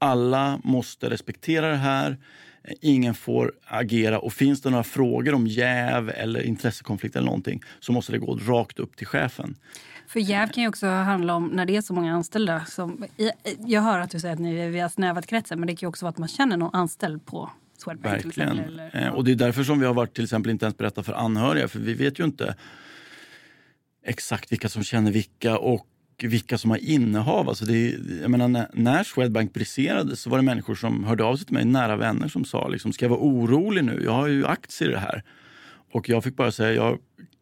alla 0.00 0.60
måste 0.64 1.10
respektera 1.10 1.68
det 1.68 1.76
här. 1.76 2.18
Ingen 2.80 3.14
får 3.14 3.52
agera 3.64 4.18
och 4.18 4.32
finns 4.32 4.62
det 4.62 4.70
några 4.70 4.84
frågor 4.84 5.34
om 5.34 5.46
jäv 5.46 6.10
eller 6.10 6.42
intressekonflikt 6.42 7.16
eller 7.16 7.26
någonting 7.26 7.62
så 7.80 7.92
måste 7.92 8.12
det 8.12 8.18
gå 8.18 8.36
rakt 8.36 8.78
upp 8.78 8.96
till 8.96 9.06
chefen. 9.06 9.56
För 10.06 10.20
jäv 10.20 10.48
kan 10.48 10.62
ju 10.62 10.68
också 10.68 10.86
handla 10.86 11.34
om 11.34 11.46
när 11.46 11.66
det 11.66 11.76
är 11.76 11.80
så 11.80 11.94
många 11.94 12.14
anställda. 12.14 12.64
Som, 12.64 13.04
jag 13.66 13.82
hör 13.82 13.98
att 13.98 14.10
du 14.10 14.20
säger 14.20 14.34
att 14.34 14.40
ni, 14.40 14.68
vi 14.68 14.80
har 14.80 14.88
snävat 14.88 15.26
kretsen 15.26 15.60
men 15.60 15.66
det 15.66 15.76
kan 15.76 15.86
ju 15.86 15.88
också 15.88 16.04
vara 16.04 16.10
att 16.10 16.18
man 16.18 16.28
känner 16.28 16.56
någon 16.56 16.74
anställd 16.74 17.26
på 17.26 17.50
Swedbank. 17.78 18.14
Verkligen. 18.14 18.48
Exempel, 18.48 18.80
eller, 18.80 19.06
eh, 19.06 19.14
och 19.14 19.24
det 19.24 19.30
är 19.32 19.36
därför 19.36 19.64
som 19.64 19.80
vi 19.80 19.86
har 19.86 19.94
varit 19.94 20.14
till 20.14 20.24
exempel 20.24 20.50
inte 20.50 20.64
ens 20.64 20.76
berättat 20.76 21.06
för 21.06 21.12
anhöriga 21.12 21.68
för 21.68 21.78
vi 21.78 21.94
vet 21.94 22.18
ju 22.18 22.24
inte 22.24 22.54
exakt 24.04 24.52
vilka 24.52 24.68
som 24.68 24.84
känner 24.84 25.12
vilka 25.12 25.58
och 25.58 25.86
vilka 26.28 26.58
som 26.58 26.70
har 26.70 26.78
innehav. 26.78 27.48
Alltså 27.48 27.64
det, 27.64 27.94
jag 28.20 28.30
menar, 28.30 28.66
när 28.72 29.04
Swedbank 29.04 29.52
briserades 29.52 30.20
så 30.20 30.30
var 30.30 30.38
det 30.38 30.44
människor 30.44 30.74
som 30.74 31.04
hörde 31.04 31.24
av 31.24 31.36
sig 31.36 31.46
till 31.46 31.54
mig, 31.54 31.64
nära 31.64 31.96
vänner 31.96 32.28
som 32.28 32.44
sa 32.44 32.68
liksom, 32.68 32.92
ska 32.92 33.04
jag 33.04 33.10
vara 33.10 33.20
orolig 33.20 33.84
nu? 33.84 34.02
Jag 34.04 34.12
har 34.12 34.26
ju 34.26 34.46
aktier 34.46 34.88
i 34.88 34.92
det 34.92 34.98
här. 34.98 35.22
Och 35.92 36.08
jag 36.08 36.24
fick 36.24 36.36
bara 36.36 36.52
säga, 36.52 36.72
jag 36.72 36.98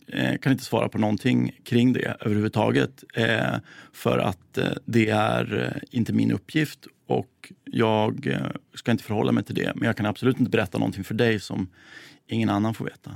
eh, 0.06 0.38
kan 0.38 0.52
inte 0.52 0.64
svara 0.64 0.88
på 0.88 0.98
någonting 0.98 1.58
kring 1.64 1.92
det 1.92 2.16
överhuvudtaget. 2.20 3.04
Eh, 3.14 3.56
för 3.92 4.18
att 4.18 4.58
eh, 4.58 4.70
det 4.84 5.08
är 5.08 5.78
inte 5.90 6.12
min 6.12 6.32
uppgift 6.32 6.86
och 7.06 7.52
jag 7.64 8.36
ska 8.74 8.90
inte 8.90 9.04
förhålla 9.04 9.32
mig 9.32 9.44
till 9.44 9.54
det. 9.54 9.72
Men 9.74 9.86
jag 9.86 9.96
kan 9.96 10.06
absolut 10.06 10.38
inte 10.38 10.50
berätta 10.50 10.78
någonting 10.78 11.04
för 11.04 11.14
dig 11.14 11.40
som 11.40 11.68
ingen 12.26 12.48
annan 12.48 12.74
får 12.74 12.84
veta. 12.84 13.10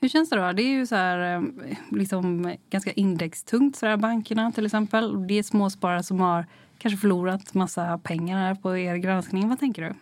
Hur 0.00 0.08
känns 0.08 0.30
det 0.30 0.36
då? 0.36 0.52
Det 0.52 0.62
är 0.62 0.72
ju 0.72 0.86
så 0.86 0.94
här, 0.94 1.36
eh, 1.36 1.42
liksom, 1.90 2.54
ganska 2.70 2.92
indextungt 2.92 3.76
för 3.76 3.96
bankerna 3.96 4.52
till 4.52 4.66
exempel. 4.66 5.26
Det 5.26 5.38
är 5.38 5.42
småsparare 5.42 6.02
som 6.02 6.20
har 6.20 6.46
kanske 6.78 7.00
förlorat 7.00 7.54
massa 7.54 7.98
pengar 7.98 8.54
på 8.54 8.78
er 8.78 8.96
granskning. 8.96 9.48
Vad 9.48 9.58
tänker 9.58 9.82
du? 9.82 9.94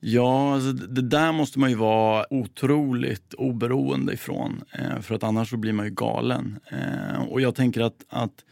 Ja, 0.00 0.54
alltså 0.54 0.72
det 0.72 1.02
där 1.02 1.32
måste 1.32 1.58
man 1.58 1.70
ju 1.70 1.76
vara 1.76 2.26
otroligt 2.30 3.34
oberoende 3.34 4.12
ifrån. 4.12 4.62
Eh, 4.72 5.00
för 5.00 5.14
att 5.14 5.22
annars 5.22 5.50
så 5.50 5.56
blir 5.56 5.72
man 5.72 5.86
ju 5.86 5.92
galen. 5.92 6.58
Eh, 6.70 7.22
och 7.22 7.40
jag 7.40 7.54
tänker 7.54 7.80
att, 7.80 8.04
att 8.08 8.44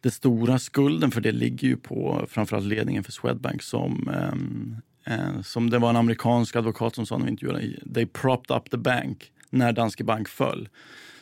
den 0.00 0.12
stora 0.12 0.58
skulden 0.58 1.10
för 1.10 1.20
det 1.20 1.32
ligger 1.32 1.68
ju 1.68 1.76
på 1.76 2.26
framförallt 2.28 2.66
ledningen 2.66 3.04
för 3.04 3.12
Swedbank 3.12 3.62
som 3.62 4.08
ehm, 4.08 4.76
Eh, 5.04 5.42
som 5.42 5.70
det 5.70 5.78
var 5.78 5.90
en 5.90 5.96
amerikansk 5.96 6.56
advokat 6.56 6.94
som 6.94 7.06
sa 7.06 7.18
när 7.18 7.24
vi 7.24 7.30
intervjuade, 7.30 7.92
they 7.94 8.06
propped 8.06 8.56
up 8.56 8.70
the 8.70 8.76
bank 8.76 9.32
när 9.50 9.72
Danske 9.72 10.04
Bank 10.04 10.28
föll. 10.28 10.68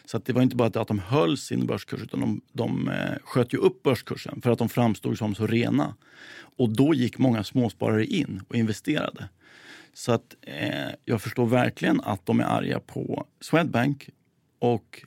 Så 0.04 0.18
det 0.18 0.32
var 0.32 0.42
inte 0.42 0.56
bara 0.56 0.80
att 0.80 0.88
de 0.88 0.98
höll 0.98 1.38
sin 1.38 1.66
börskurs 1.66 2.02
utan 2.02 2.20
de, 2.20 2.40
de 2.52 2.88
eh, 2.88 3.18
sköt 3.24 3.54
ju 3.54 3.58
upp 3.58 3.82
börskursen 3.82 4.40
för 4.42 4.50
att 4.50 4.58
de 4.58 4.68
framstod 4.68 5.18
som 5.18 5.34
så 5.34 5.46
rena. 5.46 5.94
Och 6.56 6.68
då 6.68 6.94
gick 6.94 7.18
många 7.18 7.44
småsparare 7.44 8.04
in 8.04 8.42
och 8.48 8.54
investerade. 8.54 9.28
Så 9.94 10.12
att 10.12 10.36
eh, 10.42 10.88
jag 11.04 11.22
förstår 11.22 11.46
verkligen 11.46 12.00
att 12.00 12.26
de 12.26 12.40
är 12.40 12.44
arga 12.44 12.80
på 12.80 13.26
Swedbank 13.40 14.10
och 14.58 15.04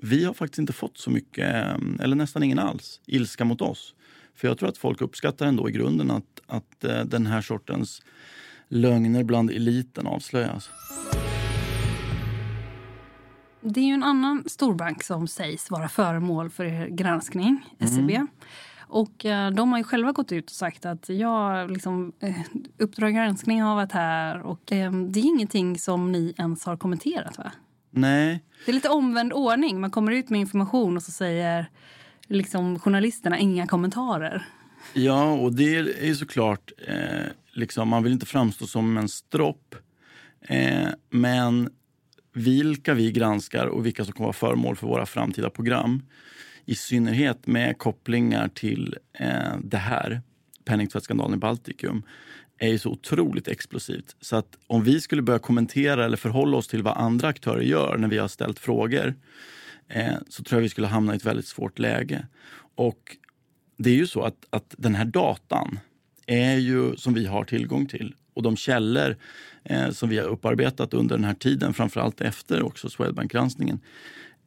vi 0.00 0.24
har 0.24 0.34
faktiskt 0.34 0.58
inte 0.58 0.72
fått 0.72 0.98
så 0.98 1.10
mycket, 1.10 1.54
eh, 1.54 1.76
eller 2.00 2.16
nästan 2.16 2.42
ingen 2.42 2.58
alls, 2.58 3.00
ilska 3.06 3.44
mot 3.44 3.60
oss. 3.60 3.94
För 4.34 4.48
jag 4.48 4.58
tror 4.58 4.68
att 4.68 4.78
folk 4.78 5.00
uppskattar 5.00 5.46
ändå 5.46 5.68
i 5.68 5.72
grunden 5.72 6.10
att, 6.10 6.40
att 6.46 6.84
eh, 6.84 7.00
den 7.04 7.26
här 7.26 7.40
sortens 7.40 8.02
lögner 8.68 9.24
bland 9.24 9.50
eliten 9.50 10.06
avslöjas. 10.06 10.70
Det 13.60 13.80
är 13.80 13.84
ju 13.84 13.94
en 13.94 14.02
annan 14.02 14.44
storbank 14.46 15.02
som 15.02 15.28
sägs 15.28 15.70
vara 15.70 15.88
föremål 15.88 16.50
för 16.50 16.64
er 16.64 16.86
granskning, 16.86 17.64
SEB. 17.78 18.10
Mm. 18.10 18.26
Och 18.80 19.24
eh, 19.24 19.50
de 19.50 19.72
har 19.72 19.78
ju 19.78 19.84
själva 19.84 20.12
gått 20.12 20.32
ut 20.32 20.44
och 20.46 20.56
sagt 20.56 20.86
att 20.86 21.08
ja, 21.08 21.64
liksom, 21.64 22.12
eh, 22.20 22.36
Uppdrag 22.78 23.14
granskning 23.14 23.62
har 23.62 23.74
varit 23.74 23.92
här 23.92 24.42
och 24.42 24.60
det 24.64 24.80
är 24.80 25.26
ingenting 25.26 25.78
som 25.78 26.12
ni 26.12 26.34
ens 26.38 26.64
har 26.64 26.76
kommenterat 26.76 27.38
va? 27.38 27.52
Nej. 27.90 28.44
Det 28.64 28.70
är 28.70 28.74
lite 28.74 28.88
omvänd 28.88 29.32
ordning. 29.32 29.80
Man 29.80 29.90
kommer 29.90 30.12
ut 30.12 30.30
med 30.30 30.40
information 30.40 30.96
och 30.96 31.02
så 31.02 31.10
säger 31.10 31.70
liksom, 32.32 32.78
journalisterna 32.78 33.38
inga 33.38 33.66
kommentarer. 33.66 34.46
Ja, 34.94 35.32
och 35.32 35.52
det 35.52 35.76
är 35.76 36.06
ju 36.06 36.14
såklart, 36.14 36.72
eh, 36.88 37.26
liksom, 37.52 37.88
man 37.88 38.02
vill 38.02 38.12
inte 38.12 38.26
framstå 38.26 38.66
som 38.66 38.96
en 38.96 39.08
stropp. 39.08 39.74
Eh, 40.48 40.88
men 41.10 41.70
vilka 42.34 42.94
vi 42.94 43.12
granskar 43.12 43.66
och 43.66 43.86
vilka 43.86 44.04
som 44.04 44.12
kommer 44.12 44.26
vara 44.26 44.32
föremål 44.32 44.76
för 44.76 44.86
våra 44.86 45.06
framtida 45.06 45.50
program 45.50 46.02
i 46.66 46.74
synnerhet 46.74 47.46
med 47.46 47.78
kopplingar 47.78 48.48
till 48.48 48.96
eh, 49.18 49.56
det 49.62 49.76
här, 49.76 50.20
penningtvättsskandalen 50.64 51.34
i 51.34 51.38
Baltikum 51.38 52.02
är 52.58 52.68
ju 52.68 52.78
så 52.78 52.90
otroligt 52.90 53.48
explosivt. 53.48 54.16
Så 54.20 54.36
att 54.36 54.58
om 54.66 54.84
vi 54.84 55.00
skulle 55.00 55.22
börja 55.22 55.38
kommentera 55.38 56.04
eller 56.04 56.16
förhålla 56.16 56.56
oss 56.56 56.68
till 56.68 56.82
vad 56.82 56.96
andra 56.96 57.28
aktörer 57.28 57.62
gör 57.62 57.96
när 57.96 58.08
vi 58.08 58.18
har 58.18 58.28
ställt 58.28 58.58
frågor 58.58 59.14
eh, 59.92 60.14
så 60.28 60.42
tror 60.44 60.58
jag 60.58 60.62
vi 60.62 60.68
skulle 60.68 60.86
hamna 60.86 61.12
i 61.12 61.16
ett 61.16 61.24
väldigt 61.24 61.46
svårt 61.46 61.78
läge. 61.78 62.26
Och 62.74 63.16
det 63.76 63.90
är 63.90 63.94
ju 63.94 64.06
så 64.06 64.22
att, 64.22 64.46
att 64.50 64.74
den 64.78 64.94
här 64.94 65.04
datan 65.04 65.78
är 66.26 66.56
ju 66.56 66.96
som 66.96 67.14
vi 67.14 67.26
har 67.26 67.44
tillgång 67.44 67.86
till 67.86 68.14
och 68.34 68.42
de 68.42 68.56
källor 68.56 69.16
eh, 69.64 69.90
som 69.90 70.08
vi 70.08 70.18
har 70.18 70.26
upparbetat 70.26 70.94
under 70.94 71.16
den 71.16 71.24
här 71.24 71.34
tiden, 71.34 71.74
framförallt 71.74 72.20
efter 72.20 72.62
också 72.62 72.88
Swedbank-granskningen, 72.88 73.80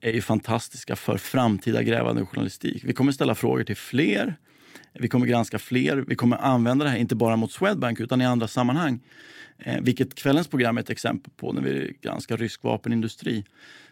är 0.01 0.12
ju 0.12 0.21
fantastiska 0.21 0.95
för 0.95 1.17
framtida 1.17 1.84
grävande 1.84 2.25
journalistik. 2.25 2.84
Vi 2.84 2.93
kommer 2.93 3.12
ställa 3.12 3.36
frågor 3.36 3.63
till 3.63 3.75
fler, 3.75 4.36
vi 4.93 5.08
kommer 5.08 5.25
granska 5.25 5.60
fler, 5.60 5.97
vi 6.08 6.15
kommer 6.15 6.38
använda 6.38 6.86
det 6.86 6.91
här 6.91 6.97
inte 6.97 7.15
bara 7.15 7.36
mot 7.36 7.51
Swedbank 7.51 7.99
utan 7.99 8.21
i 8.21 8.25
andra 8.25 8.47
sammanhang. 8.47 8.99
Eh, 9.58 9.81
vilket 9.81 10.15
kvällens 10.15 10.47
program 10.47 10.77
är 10.77 10.81
ett 10.81 10.89
exempel 10.89 11.31
på 11.38 11.53
när 11.53 11.62
vi 11.62 11.97
granskar 12.01 12.38
rysk 12.38 12.63
vapenindustri. 12.63 13.45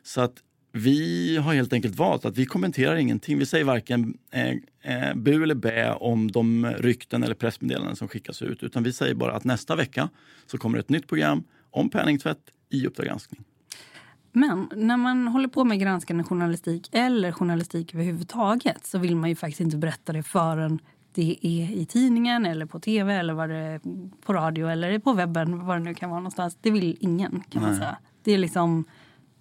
Så 0.04 0.22
att 0.22 0.34
vi 0.76 1.38
har 1.38 1.54
helt 1.54 1.74
enkelt 1.74 1.96
valt 1.96 2.26
att 2.26 2.38
vi 2.38 2.46
kommenterar 2.46 2.96
ingenting. 2.96 3.40
Vi 3.40 3.46
säger 3.46 3.66
varken 3.66 4.18
eh, 4.32 4.50
eh, 4.82 5.16
bu 5.16 5.44
eller 5.44 5.56
bä 5.56 5.94
om 5.94 6.32
de 6.32 6.66
rykten 6.66 7.24
eller 7.24 7.36
pressmeddelanden 7.36 7.96
som 7.96 8.08
skickas 8.08 8.42
ut. 8.42 8.64
Utan 8.64 8.84
vi 8.84 8.94
säger 8.94 9.16
bara 9.16 9.36
att 9.36 9.44
nästa 9.44 9.76
vecka 9.76 10.10
så 10.46 10.58
kommer 10.58 10.78
ett 10.78 10.90
nytt 10.90 11.08
program 11.08 11.44
om 11.72 11.90
penningtvätt 11.90 12.38
i 12.70 12.88
Uppdrag 12.88 13.08
granskning. 13.08 13.44
Men 14.32 14.70
när 14.76 14.98
man 14.98 15.28
håller 15.28 15.48
på 15.48 15.64
med 15.64 15.80
granskande 15.80 16.24
journalistik 16.24 16.90
eller 16.92 17.32
journalistik 17.32 17.94
överhuvudtaget 17.94 18.86
så 18.86 18.98
vill 18.98 19.16
man 19.16 19.30
ju 19.30 19.36
faktiskt 19.36 19.62
inte 19.62 19.78
berätta 19.78 20.14
det 20.14 20.24
förrän 20.24 20.80
det 21.14 21.38
är 21.42 21.72
i 21.72 21.86
tidningen 21.86 22.46
eller 22.46 22.66
på 22.66 22.80
tv 22.80 23.14
eller 23.14 23.34
vad 23.34 23.50
det 23.50 23.80
på 24.26 24.34
radio 24.34 24.68
eller 24.68 25.00
på 25.00 25.14
webben, 25.14 25.66
vad 25.66 25.78
det 25.78 25.84
nu 25.84 25.94
kan 25.94 26.10
vara 26.10 26.20
någonstans. 26.20 26.58
Det 26.62 26.72
vill 26.72 26.98
ingen 27.00 27.44
kan 27.50 27.62
man 27.62 27.76
säga. 27.76 27.98
Det 28.24 28.32
är 28.32 28.38
liksom 28.38 28.86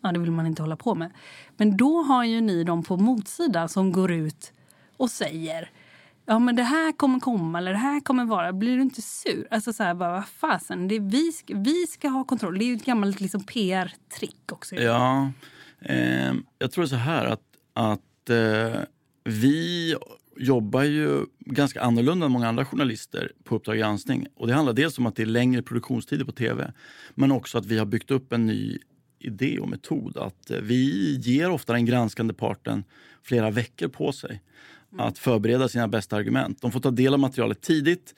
Ja, 0.03 0.13
det 0.13 0.19
vill 0.19 0.31
man 0.31 0.47
inte 0.47 0.63
hålla 0.63 0.77
på 0.77 0.95
med. 0.95 1.11
Men 1.57 1.77
då 1.77 2.03
har 2.03 2.25
ju 2.25 2.41
ni 2.41 2.65
dem 2.65 2.83
på 2.83 2.97
motsidan 2.97 3.69
som 3.69 3.93
går 3.93 4.13
ut 4.13 4.53
och 4.97 5.11
säger 5.11 5.71
ja 6.27 6.39
men 6.39 6.57
det 6.57 6.63
här 6.63 6.93
kommer 6.93 7.21
komma 7.21 7.59
eller 7.59 7.73
det 7.73 7.79
här 7.79 8.01
kommer 8.01 8.25
vara. 8.25 8.53
Blir 8.53 8.77
du 8.77 8.83
inte 8.83 9.03
sur? 9.03 9.47
Alltså 9.51 9.73
så 9.73 9.83
här, 9.83 9.95
bara, 9.95 10.13
vad 10.13 10.27
fasen, 10.29 10.89
det 10.89 10.95
är 10.95 11.01
vi, 11.01 11.33
ska, 11.33 11.55
vi 11.57 11.87
ska 11.87 12.09
ha 12.09 12.25
kontroll. 12.25 12.59
Det 12.59 12.65
är 12.65 12.67
ju 12.67 12.75
ett 12.77 12.85
gammalt 12.85 13.21
liksom, 13.21 13.45
PR-trick 13.45 14.53
också. 14.53 14.75
Ja, 14.75 15.33
eh, 15.81 16.33
jag 16.59 16.73
tror 16.73 16.87
så 16.87 16.97
här 16.97 17.27
att, 17.27 17.43
att 17.73 18.31
eh, 18.31 18.81
vi 19.25 19.95
jobbar 20.37 20.83
ju 20.83 21.27
ganska 21.39 21.81
annorlunda 21.81 22.27
än 22.27 22.33
många 22.33 22.49
andra 22.49 22.65
journalister 22.65 23.33
på 23.45 23.57
Uppdrag 23.57 23.79
granskning. 23.79 24.27
Och 24.35 24.47
det 24.47 24.55
handlar 24.55 24.73
dels 24.73 24.99
om 24.99 25.07
att 25.07 25.17
det 25.17 25.23
är 25.23 25.27
längre 25.27 25.63
produktionstider 25.63 26.25
på 26.25 26.33
tv 26.33 26.73
men 27.15 27.33
också 27.33 27.59
att 27.59 27.67
vi 27.67 27.79
har 27.79 27.87
byggt 27.87 28.11
upp 28.11 28.33
en 28.33 28.47
ny 28.47 28.79
idé 29.27 29.59
och 29.59 29.69
metod 29.69 30.17
att 30.17 30.51
eh, 30.51 30.59
vi 30.59 31.17
ger 31.17 31.51
ofta 31.51 31.73
den 31.73 31.87
granskande 31.87 32.35
parten 32.35 32.85
flera 33.23 33.51
veckor 33.51 33.89
på 33.89 34.13
sig 34.13 34.43
mm. 34.93 35.07
att 35.07 35.19
förbereda 35.19 35.69
sina 35.69 35.89
bästa 35.89 36.17
argument. 36.17 36.63
De 36.63 36.73
får 36.73 36.81
ta 36.81 36.91
del 36.91 37.15
av 37.15 37.21
materialet 37.21 37.61
tidigt 37.61 38.15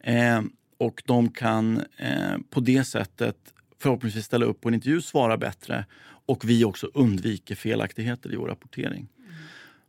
eh, 0.00 0.42
och 0.78 1.02
de 1.06 1.30
kan 1.30 1.82
eh, 1.96 2.38
på 2.50 2.60
det 2.60 2.84
sättet 2.84 3.36
förhoppningsvis 3.78 4.24
ställa 4.24 4.46
upp 4.46 4.60
på 4.60 4.68
en 4.68 4.74
intervju, 4.74 5.00
svara 5.00 5.36
bättre 5.36 5.86
och 6.26 6.48
vi 6.48 6.64
också 6.64 6.90
undviker 6.94 7.54
felaktigheter 7.54 8.32
i 8.32 8.36
vår 8.36 8.48
rapportering. 8.48 9.08
Mm. 9.18 9.32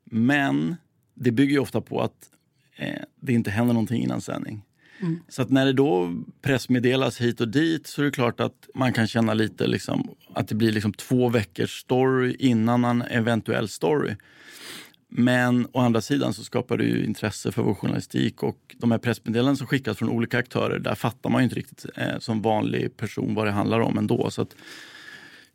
Men 0.04 0.76
det 1.14 1.32
bygger 1.32 1.60
ofta 1.60 1.82
på 1.82 2.02
att 2.02 2.30
eh, 2.76 3.02
det 3.20 3.34
inte 3.34 3.52
händer 3.52 3.74
någonting 3.74 4.04
innan 4.04 4.22
sändning. 4.22 4.64
Mm. 5.02 5.20
Så 5.28 5.42
att 5.42 5.50
när 5.50 5.66
det 5.66 5.74
då 5.74 6.16
pressmeddelas 6.42 7.22
hit 7.22 7.42
och 7.42 7.48
dit 7.48 7.88
så 7.88 8.02
är 8.02 8.06
det 8.06 8.12
klart 8.12 8.40
att 8.40 8.70
man 8.76 8.94
kan 8.94 9.08
känna 9.08 9.34
lite 9.34 9.68
liksom, 9.68 10.10
att 10.34 10.48
det 10.48 10.56
blir 10.56 10.72
liksom 10.72 10.94
två 10.94 11.30
veckors 11.30 11.80
story 11.80 12.36
innan 12.40 12.86
en 12.86 13.02
eventuell 13.02 13.68
story. 13.70 14.16
Men 15.14 15.68
å 15.72 15.80
andra 15.80 16.02
sidan 16.02 16.34
så 16.34 16.44
skapar 16.44 16.78
det 16.78 16.84
ju 16.84 17.06
intresse 17.06 17.52
för 17.52 17.64
vår 17.64 17.74
journalistik 17.74 18.44
och 18.44 18.76
de 18.78 18.92
här 18.92 18.98
pressmeddelanden 18.98 19.58
som 19.58 19.68
skickas 19.68 19.98
från 19.98 20.10
olika 20.10 20.38
aktörer, 20.38 20.80
där 20.80 20.96
fattar 20.96 21.30
man 21.30 21.42
ju 21.42 21.44
inte 21.44 21.56
riktigt 21.56 21.86
eh, 21.96 22.20
som 22.20 22.42
vanlig 22.42 22.98
person 22.98 23.36
vad 23.36 23.48
det 23.48 23.52
handlar 23.52 23.80
om 23.80 23.98
ändå. 23.98 24.30
Så 24.30 24.42
att 24.42 24.56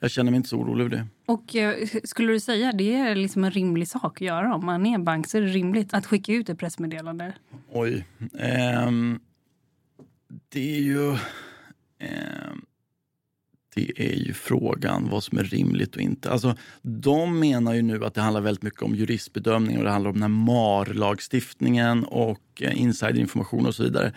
Jag 0.00 0.10
känner 0.10 0.30
mig 0.30 0.36
inte 0.36 0.48
så 0.48 0.56
orolig 0.56 0.84
över 0.84 0.96
det. 0.96 1.06
Och 1.26 1.56
eh, 1.56 1.86
skulle 2.04 2.32
du 2.32 2.40
säga 2.40 2.72
det 2.72 2.94
är 2.94 3.14
liksom 3.14 3.44
en 3.44 3.50
rimlig 3.50 3.88
sak 3.88 4.04
att 4.04 4.20
göra 4.20 4.54
om 4.54 4.66
man 4.66 4.86
är 4.86 4.98
bank 4.98 5.28
så 5.28 5.38
är 5.38 5.42
det 5.42 5.48
rimligt 5.48 5.94
att 5.94 6.06
skicka 6.06 6.32
ut 6.32 6.48
ett 6.48 6.58
pressmeddelande? 6.58 7.32
Oj. 7.72 8.04
Ehm, 8.38 9.20
det 10.48 10.76
är 10.76 10.80
ju... 10.80 11.12
Eh, 11.98 12.52
det 13.74 13.92
är 13.96 14.16
ju 14.16 14.32
frågan 14.32 15.08
vad 15.10 15.24
som 15.24 15.38
är 15.38 15.44
rimligt 15.44 15.96
och 15.96 16.02
inte. 16.02 16.30
Alltså, 16.30 16.56
de 16.82 17.40
menar 17.40 17.74
ju 17.74 17.82
nu 17.82 18.04
att 18.04 18.14
det 18.14 18.20
handlar 18.20 18.40
väldigt 18.40 18.62
mycket 18.62 18.82
om 18.82 18.94
juristbedömning 18.94 19.78
och 19.78 19.84
det 19.84 19.90
handlar 19.90 20.10
om 20.10 20.14
den 20.14 20.22
här 20.22 20.28
MAR-lagstiftningen 20.28 22.04
och 22.04 22.62
eh, 22.62 22.80
insiderinformation 22.80 23.66
och 23.66 23.74
så 23.74 23.82
vidare. 23.82 24.12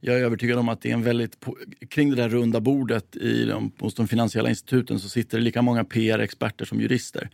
Jag 0.00 0.18
är 0.18 0.24
övertygad 0.24 0.58
om 0.58 0.68
att 0.68 0.82
det 0.82 0.90
är 0.90 0.94
en 0.94 1.02
väldigt... 1.02 1.44
Kring 1.88 2.10
det 2.10 2.16
där 2.16 2.28
runda 2.28 2.60
bordet 2.60 3.16
i 3.16 3.44
de, 3.44 3.72
hos 3.78 3.94
de 3.94 4.08
finansiella 4.08 4.48
instituten 4.48 4.98
så 4.98 5.08
sitter 5.08 5.38
det 5.38 5.44
lika 5.44 5.62
många 5.62 5.84
PR-experter 5.84 6.64
som 6.64 6.80
jurister. 6.80 7.30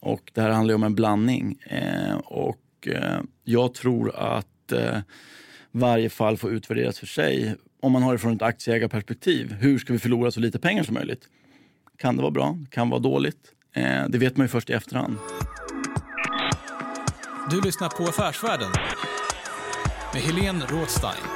Och 0.00 0.30
det 0.34 0.40
här 0.40 0.50
handlar 0.50 0.74
om 0.74 0.82
en 0.82 0.94
blandning. 0.94 1.58
Eh, 1.62 2.16
och 2.16 2.88
eh, 2.88 3.20
jag 3.44 3.74
tror 3.74 4.16
att 4.16 4.72
eh, 4.72 4.98
varje 5.76 6.10
fall 6.10 6.36
får 6.36 6.50
utvärderas 6.50 6.98
för 6.98 7.06
sig. 7.06 7.54
Om 7.82 7.92
man 7.92 8.02
har 8.02 8.12
det 8.12 8.18
från 8.18 8.36
ett 8.36 8.42
aktieägarperspektiv. 8.42 9.52
Hur 9.52 9.78
ska 9.78 9.92
vi 9.92 9.98
förlora 9.98 10.30
så 10.30 10.40
lite 10.40 10.58
pengar 10.58 10.82
som 10.82 10.94
möjligt? 10.94 11.28
Kan 11.98 12.16
det 12.16 12.22
vara 12.22 12.32
bra? 12.32 12.58
Kan 12.70 12.90
vara 12.90 13.00
dåligt? 13.00 13.52
Eh, 13.74 14.08
det 14.08 14.18
vet 14.18 14.36
man 14.36 14.44
ju 14.44 14.48
först 14.48 14.70
i 14.70 14.72
efterhand. 14.72 15.16
Du 17.50 17.60
lyssnar 17.60 17.88
på 17.88 18.02
Affärsvärlden 18.02 18.70
med 20.14 20.22
Helene 20.22 20.64
Rådstein. 20.68 21.35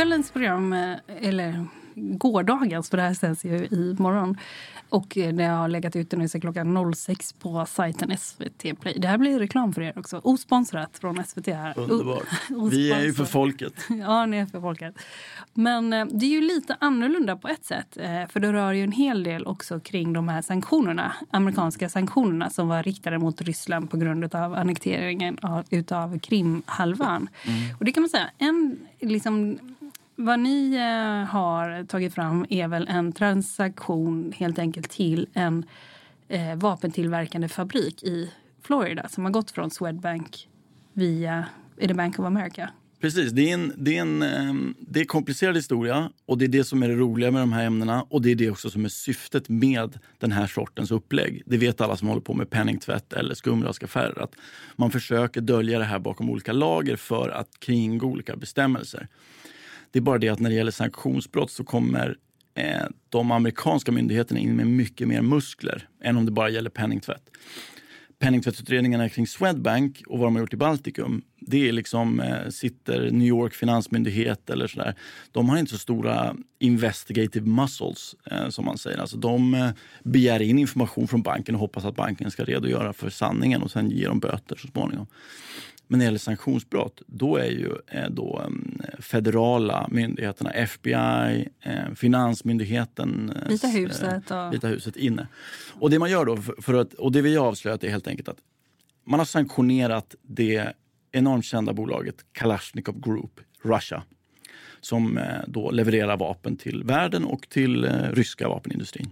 Kvällens 0.00 0.30
program, 0.30 0.72
eh, 0.72 0.96
eller 1.20 1.66
gårdagens, 1.94 2.90
för 2.90 2.96
det 2.96 3.02
här 3.02 3.14
sänds 3.14 3.44
ju 3.44 3.56
i 3.56 3.96
morgon. 3.98 4.36
Och 4.88 5.18
eh, 5.18 5.34
det 5.34 5.44
har 5.44 5.68
legat 5.68 5.96
ute 5.96 6.16
nu 6.16 6.28
sedan 6.28 6.40
klockan 6.40 6.94
06 6.94 7.32
på 7.32 7.66
sajten 7.66 8.18
SVT 8.18 8.80
Play. 8.80 8.96
Det 8.98 9.08
här 9.08 9.18
blir 9.18 9.38
reklam 9.38 9.72
för 9.72 9.82
er 9.82 9.98
också. 9.98 10.20
Osponsrat 10.24 10.98
från 10.98 11.24
SVT 11.24 11.46
här. 11.46 11.78
Underbart. 11.78 12.24
Vi 12.70 12.92
är 12.92 13.02
ju 13.02 13.12
för 13.12 13.24
folket. 13.24 13.72
ja, 13.88 14.26
ni 14.26 14.36
är 14.36 14.46
för 14.46 14.60
folket. 14.60 14.94
Men 15.54 15.92
eh, 15.92 16.06
det 16.06 16.26
är 16.26 16.30
ju 16.30 16.40
lite 16.40 16.76
annorlunda 16.80 17.36
på 17.36 17.48
ett 17.48 17.64
sätt. 17.64 17.98
För 18.32 18.40
det 18.40 18.52
rör 18.52 18.72
ju 18.72 18.84
en 18.84 18.92
hel 18.92 19.22
del 19.22 19.46
också 19.46 19.80
kring 19.80 20.12
de 20.12 20.28
här 20.28 20.42
sanktionerna. 20.42 21.12
Amerikanska 21.30 21.88
sanktionerna 21.88 22.50
som 22.50 22.68
var 22.68 22.82
riktade 22.82 23.18
mot 23.18 23.42
Ryssland 23.42 23.90
på 23.90 23.96
grund 23.96 24.34
av 24.34 24.54
annekteringen 24.54 25.38
av, 25.42 25.64
utav 25.70 26.18
Krimhalvön. 26.18 27.28
Mm. 27.46 27.76
Och 27.78 27.84
det 27.84 27.92
kan 27.92 28.02
man 28.02 28.10
säga, 28.10 28.30
en 28.38 28.78
liksom 29.00 29.58
vad 30.24 30.40
ni 30.40 30.74
eh, 30.74 31.28
har 31.28 31.84
tagit 31.84 32.14
fram 32.14 32.46
är 32.50 32.68
väl 32.68 32.88
en 32.88 33.12
transaktion 33.12 34.32
helt 34.36 34.58
enkelt 34.58 34.90
till 34.90 35.28
en 35.32 35.64
eh, 36.28 36.54
vapentillverkande 36.54 37.48
fabrik 37.48 38.02
i 38.02 38.30
Florida 38.62 39.08
som 39.08 39.24
har 39.24 39.30
gått 39.30 39.50
från 39.50 39.70
Swedbank 39.70 40.48
via 40.92 41.44
är 41.76 41.88
det 41.88 41.94
Bank 41.94 42.18
of 42.18 42.26
America. 42.26 42.70
Precis, 43.00 43.32
det 43.32 43.50
är, 43.50 43.54
en, 43.54 43.72
det, 43.76 43.96
är 43.96 44.00
en, 44.00 44.22
ehm, 44.22 44.74
det 44.80 45.00
är 45.00 45.04
komplicerad 45.04 45.56
historia 45.56 46.10
och 46.26 46.38
det 46.38 46.44
är 46.44 46.48
det 46.48 46.64
som 46.64 46.82
är 46.82 46.88
det 46.88 46.94
roliga 46.94 47.30
med 47.30 47.42
de 47.42 47.52
här 47.52 47.64
ämnena 47.64 48.02
och 48.02 48.22
det 48.22 48.30
är 48.30 48.34
det 48.34 48.50
också 48.50 48.70
som 48.70 48.84
är 48.84 48.88
syftet 48.88 49.48
med 49.48 49.98
den 50.18 50.32
här 50.32 50.46
sortens 50.46 50.90
upplägg. 50.90 51.42
Det 51.46 51.56
vet 51.56 51.80
alla 51.80 51.96
som 51.96 52.08
håller 52.08 52.20
på 52.20 52.34
med 52.34 52.50
penningtvätt 52.50 53.12
eller 53.12 53.34
skumraskaffärer 53.34 54.22
att 54.22 54.34
man 54.76 54.90
försöker 54.90 55.40
dölja 55.40 55.78
det 55.78 55.84
här 55.84 55.98
bakom 55.98 56.30
olika 56.30 56.52
lager 56.52 56.96
för 56.96 57.28
att 57.28 57.60
kringgå 57.60 58.06
olika 58.06 58.36
bestämmelser. 58.36 59.08
Det 59.90 59.98
är 59.98 60.00
bara 60.00 60.18
det 60.18 60.28
att 60.28 60.40
när 60.40 60.50
det 60.50 60.56
gäller 60.56 60.70
sanktionsbrott 60.70 61.50
så 61.50 61.64
kommer 61.64 62.16
eh, 62.54 62.86
de 63.08 63.30
amerikanska 63.30 63.92
myndigheterna 63.92 64.40
in 64.40 64.56
med 64.56 64.66
mycket 64.66 65.08
mer 65.08 65.22
muskler 65.22 65.88
än 66.02 66.16
om 66.16 66.26
det 66.26 66.32
bara 66.32 66.50
gäller 66.50 66.70
penningtvätt. 66.70 67.30
Penningtvättsutredningarna 68.18 69.08
kring 69.08 69.26
Swedbank 69.26 70.02
och 70.06 70.18
vad 70.18 70.26
de 70.26 70.34
har 70.34 70.40
gjort 70.40 70.54
i 70.54 70.56
Baltikum, 70.56 71.22
det 71.40 71.68
är 71.68 71.72
liksom, 71.72 72.20
eh, 72.20 72.48
sitter 72.48 73.10
New 73.10 73.28
York 73.28 73.54
finansmyndighet 73.54 74.50
eller 74.50 74.66
sådär. 74.66 74.94
De 75.32 75.48
har 75.48 75.58
inte 75.58 75.72
så 75.72 75.78
stora 75.78 76.36
investigative 76.58 77.46
muscles 77.46 78.16
eh, 78.30 78.48
som 78.48 78.64
man 78.64 78.78
säger. 78.78 78.98
Alltså 78.98 79.16
de 79.16 79.54
eh, 79.54 79.70
begär 80.02 80.42
in 80.42 80.58
information 80.58 81.08
från 81.08 81.22
banken 81.22 81.54
och 81.54 81.60
hoppas 81.60 81.84
att 81.84 81.96
banken 81.96 82.30
ska 82.30 82.44
redogöra 82.44 82.92
för 82.92 83.10
sanningen 83.10 83.62
och 83.62 83.70
sen 83.70 83.90
ger 83.90 84.08
de 84.08 84.20
böter 84.20 84.56
så 84.56 84.68
småningom. 84.68 85.06
Men 85.90 85.98
när 85.98 86.04
det 86.04 86.08
gäller 86.08 86.18
sanktionsbrott, 86.18 87.02
då 87.06 87.36
är 87.36 87.50
ju 87.50 87.72
eh, 87.86 88.10
då 88.10 88.38
mm, 88.38 88.80
federala 88.98 89.88
myndigheterna, 89.90 90.50
FBI, 90.50 91.48
eh, 91.60 91.94
Finansmyndigheten, 91.94 93.32
eh, 93.36 93.48
Vita 93.48 93.66
huset, 93.66 94.30
och... 94.30 94.54
Vita 94.54 94.68
huset 94.68 94.96
inne. 94.96 95.28
Och 95.72 95.90
det 95.90 95.98
man 95.98 96.10
gör 96.10 96.24
då, 96.24 96.36
för 96.36 96.74
att, 96.74 96.94
och 96.94 97.12
det 97.12 97.22
vi 97.22 97.36
har 97.36 97.46
avslöjat 97.46 97.84
är 97.84 97.88
helt 97.88 98.06
enkelt 98.06 98.28
att 98.28 98.36
man 99.06 99.20
har 99.20 99.26
sanktionerat 99.26 100.14
det 100.22 100.72
enormt 101.12 101.44
kända 101.44 101.72
bolaget 101.72 102.16
Kalashnikov 102.32 103.00
Group, 103.00 103.40
Russia, 103.62 104.02
som 104.80 105.20
då 105.46 105.70
levererar 105.70 106.16
vapen 106.16 106.56
till 106.56 106.84
världen 106.84 107.24
och 107.24 107.48
till 107.48 107.84
ryska 108.12 108.48
vapenindustrin. 108.48 109.10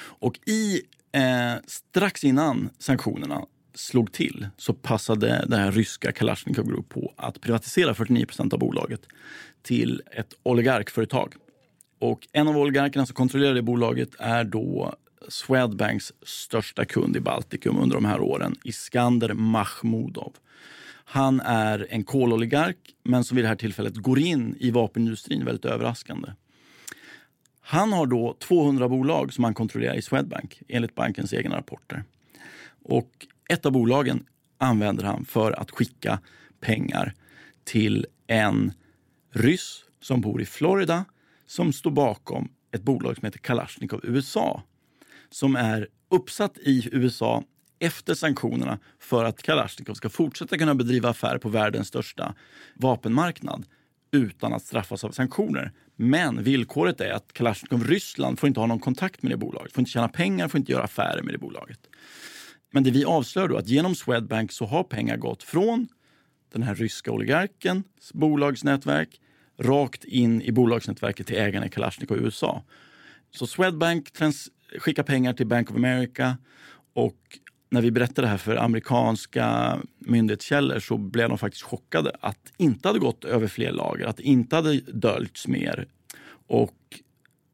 Och 0.00 0.38
i, 0.46 0.82
eh, 1.12 1.54
strax 1.66 2.24
innan 2.24 2.70
sanktionerna 2.78 3.42
slog 3.78 4.12
till 4.12 4.48
så 4.56 4.72
passade 4.72 5.44
den 5.48 5.60
här 5.60 5.72
ryska 5.72 6.12
Kalashnikov 6.12 6.66
Group 6.66 6.88
på 6.88 7.14
att 7.16 7.40
privatisera 7.40 7.92
49% 7.92 8.54
av 8.54 8.58
bolaget 8.58 9.00
till 9.62 10.02
ett 10.12 10.34
oligarkföretag. 10.42 11.34
Och 11.98 12.28
en 12.32 12.48
av 12.48 12.58
oligarkerna 12.58 13.06
som 13.06 13.14
kontrollerar 13.14 13.54
det 13.54 13.62
bolaget 13.62 14.08
är 14.18 14.44
då 14.44 14.94
Swedbanks 15.28 16.12
största 16.22 16.84
kund 16.84 17.16
i 17.16 17.20
Baltikum 17.20 17.78
under 17.78 17.96
de 17.96 18.04
här 18.04 18.20
åren, 18.20 18.56
Iskander 18.64 19.34
Mahmudov. 19.34 20.32
Han 21.04 21.40
är 21.40 21.86
en 21.90 22.04
kololigark, 22.04 22.76
men 23.02 23.24
som 23.24 23.36
vid 23.36 23.44
det 23.44 23.48
här 23.48 23.56
tillfället 23.56 23.96
går 23.96 24.18
in 24.18 24.56
i 24.60 24.70
vapenindustrin 24.70 25.44
väldigt 25.44 25.64
överraskande. 25.64 26.28
Han 27.60 27.92
har 27.92 28.06
då 28.06 28.36
200 28.40 28.88
bolag 28.88 29.32
som 29.32 29.44
han 29.44 29.54
kontrollerar 29.54 29.94
i 29.94 30.02
Swedbank 30.02 30.62
enligt 30.68 30.94
bankens 30.94 31.34
egna 31.34 31.56
rapporter. 31.56 32.04
Och 32.82 33.26
ett 33.48 33.66
av 33.66 33.72
bolagen 33.72 34.24
använder 34.58 35.04
han 35.04 35.24
för 35.24 35.52
att 35.52 35.70
skicka 35.70 36.20
pengar 36.60 37.14
till 37.64 38.06
en 38.26 38.72
ryss 39.32 39.84
som 40.00 40.20
bor 40.20 40.42
i 40.42 40.46
Florida 40.46 41.04
som 41.46 41.72
står 41.72 41.90
bakom 41.90 42.48
ett 42.72 42.82
bolag 42.82 43.16
som 43.16 43.24
heter 43.24 43.38
Kalashnikov 43.38 44.00
USA 44.02 44.62
som 45.30 45.56
är 45.56 45.88
uppsatt 46.08 46.58
i 46.58 46.88
USA 46.92 47.44
efter 47.78 48.14
sanktionerna 48.14 48.78
för 48.98 49.24
att 49.24 49.42
Kalashnikov 49.42 49.94
ska 49.94 50.08
fortsätta 50.08 50.58
kunna 50.58 50.74
bedriva 50.74 51.08
affärer 51.08 51.38
på 51.38 51.48
världens 51.48 51.88
största 51.88 52.34
vapenmarknad 52.74 53.66
utan 54.10 54.52
att 54.52 54.62
straffas 54.62 55.04
av 55.04 55.10
sanktioner. 55.10 55.72
Men 55.96 56.42
villkoret 56.42 57.00
är 57.00 57.12
att 57.12 57.32
Kalashnikov 57.32 57.84
Ryssland 57.84 58.38
får 58.38 58.46
inte 58.46 58.60
ha 58.60 58.66
någon 58.66 58.80
kontakt 58.80 59.22
med 59.22 59.32
det 59.32 59.36
bolaget, 59.36 59.72
får 59.72 59.80
inte 59.80 59.90
tjäna 59.90 60.08
pengar, 60.08 60.48
får 60.48 60.58
inte 60.58 60.72
göra 60.72 60.84
affärer 60.84 61.22
med 61.22 61.34
det 61.34 61.38
bolaget. 61.38 61.80
Men 62.70 62.84
det 62.84 62.90
vi 62.90 63.04
avslöjar 63.04 63.48
då 63.48 63.56
att 63.56 63.68
genom 63.68 63.94
Swedbank 63.94 64.52
så 64.52 64.66
har 64.66 64.84
pengar 64.84 65.16
gått 65.16 65.42
från 65.42 65.88
den 66.52 66.62
här 66.62 66.74
ryska 66.74 67.12
oligarkens 67.12 68.12
bolagsnätverk 68.14 69.20
rakt 69.58 70.04
in 70.04 70.42
i 70.42 70.52
bolagsnätverket 70.52 71.26
till 71.26 71.36
ägarna 71.36 71.66
i 71.66 71.68
Kalashnikov 71.68 72.18
i 72.18 72.20
USA. 72.20 72.62
Så 73.30 73.46
Swedbank 73.46 74.08
skickar 74.78 75.02
pengar 75.02 75.32
till 75.32 75.46
Bank 75.46 75.70
of 75.70 75.76
America 75.76 76.36
och 76.92 77.38
när 77.70 77.82
vi 77.82 77.90
berättade 77.90 78.22
det 78.22 78.30
här 78.30 78.38
för 78.38 78.56
amerikanska 78.56 79.78
myndighetskällor 79.98 80.78
så 80.78 80.98
blev 80.98 81.28
de 81.28 81.38
faktiskt 81.38 81.62
chockade 81.64 82.12
att 82.20 82.38
det 82.44 82.64
inte 82.64 82.88
hade 82.88 82.98
gått 82.98 83.24
över 83.24 83.46
fler 83.46 83.72
lager, 83.72 84.06
att 84.06 84.16
det 84.16 84.22
inte 84.22 84.56
hade 84.56 84.80
döljts 84.80 85.48
mer. 85.48 85.86
Och 86.46 86.74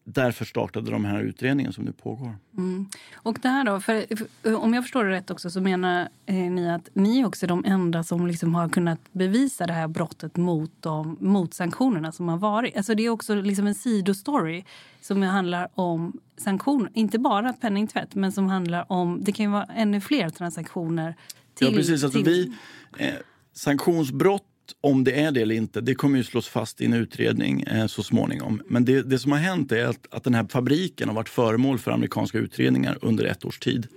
därför 0.04 0.44
startade 0.44 0.90
de 0.90 1.04
här 1.04 1.20
utredningen 1.20 1.72
som 1.72 1.84
nu 1.84 1.92
pågår. 1.92 2.38
Mm. 2.56 2.86
Och 3.14 3.38
det 3.42 3.48
här 3.48 3.64
då, 3.64 3.80
för, 3.80 4.16
för, 4.16 4.54
om 4.54 4.74
jag 4.74 4.84
förstår 4.84 5.04
det 5.04 5.10
rätt 5.10 5.30
också 5.30 5.50
så 5.50 5.60
menar 5.60 6.08
eh, 6.26 6.34
ni 6.34 6.70
att 6.70 6.88
ni 6.92 7.20
är 7.20 7.26
också 7.26 7.46
de 7.46 7.64
enda 7.64 8.02
som 8.02 8.26
liksom 8.26 8.54
har 8.54 8.68
kunnat 8.68 8.98
bevisa 9.12 9.66
det 9.66 9.72
här 9.72 9.88
brottet 9.88 10.36
mot, 10.36 10.70
de, 10.80 11.16
mot 11.20 11.54
sanktionerna 11.54 12.12
som 12.12 12.28
har 12.28 12.38
varit. 12.38 12.76
Alltså 12.76 12.94
det 12.94 13.02
är 13.02 13.10
också 13.10 13.34
liksom 13.34 13.66
en 13.66 13.74
sidostory 13.74 14.64
som 15.00 15.22
handlar 15.22 15.68
om 15.74 16.20
sanktioner, 16.36 16.90
inte 16.94 17.18
bara 17.18 17.52
penningtvätt 17.52 18.14
men 18.14 18.32
som 18.32 18.46
handlar 18.46 18.92
om, 18.92 19.24
det 19.24 19.32
kan 19.32 19.46
ju 19.46 19.52
vara 19.52 19.64
ännu 19.64 20.00
fler 20.00 20.30
transaktioner. 20.30 21.14
Till, 21.54 21.66
ja 21.66 21.72
precis, 21.72 22.04
alltså 22.04 22.22
till... 22.22 22.52
vi, 22.98 23.06
eh, 23.06 23.14
sanktionsbrott 23.52 24.53
om 24.80 25.04
det 25.04 25.20
är 25.20 25.32
det 25.32 25.42
eller 25.42 25.54
inte, 25.54 25.80
det 25.80 25.94
kommer 25.94 26.18
ju 26.18 26.24
slås 26.24 26.48
fast 26.48 26.80
i 26.80 26.84
en 26.84 26.92
utredning 26.92 27.62
eh, 27.62 27.86
så 27.86 28.02
småningom. 28.02 28.62
Men 28.68 28.84
det, 28.84 29.02
det, 29.02 29.18
som 29.18 29.32
har 29.32 29.38
hänt 29.38 29.72
är 29.72 29.86
att, 29.86 30.14
att 30.14 30.24
den 30.24 30.34
här 30.34 30.46
fabriken 30.48 31.08
har 31.08 31.14
varit 31.14 31.28
föremål 31.28 31.78
för 31.78 31.90
amerikanska 31.90 32.38
utredningar 32.38 32.98
under 33.02 33.24
ett 33.24 33.44
års 33.44 33.58
tid. 33.58 33.88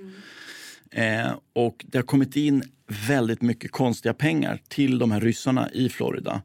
Mm. 0.92 1.26
Eh, 1.26 1.32
och 1.54 1.86
det 1.88 1.98
har 1.98 2.04
kommit 2.04 2.36
in 2.36 2.64
väldigt 3.08 3.42
mycket 3.42 3.72
konstiga 3.72 4.14
pengar 4.14 4.62
till 4.68 5.00
de 5.00 5.12
här 5.12 5.22
ryssarna 5.22 5.70
i 5.72 5.90
Florida 5.90 6.42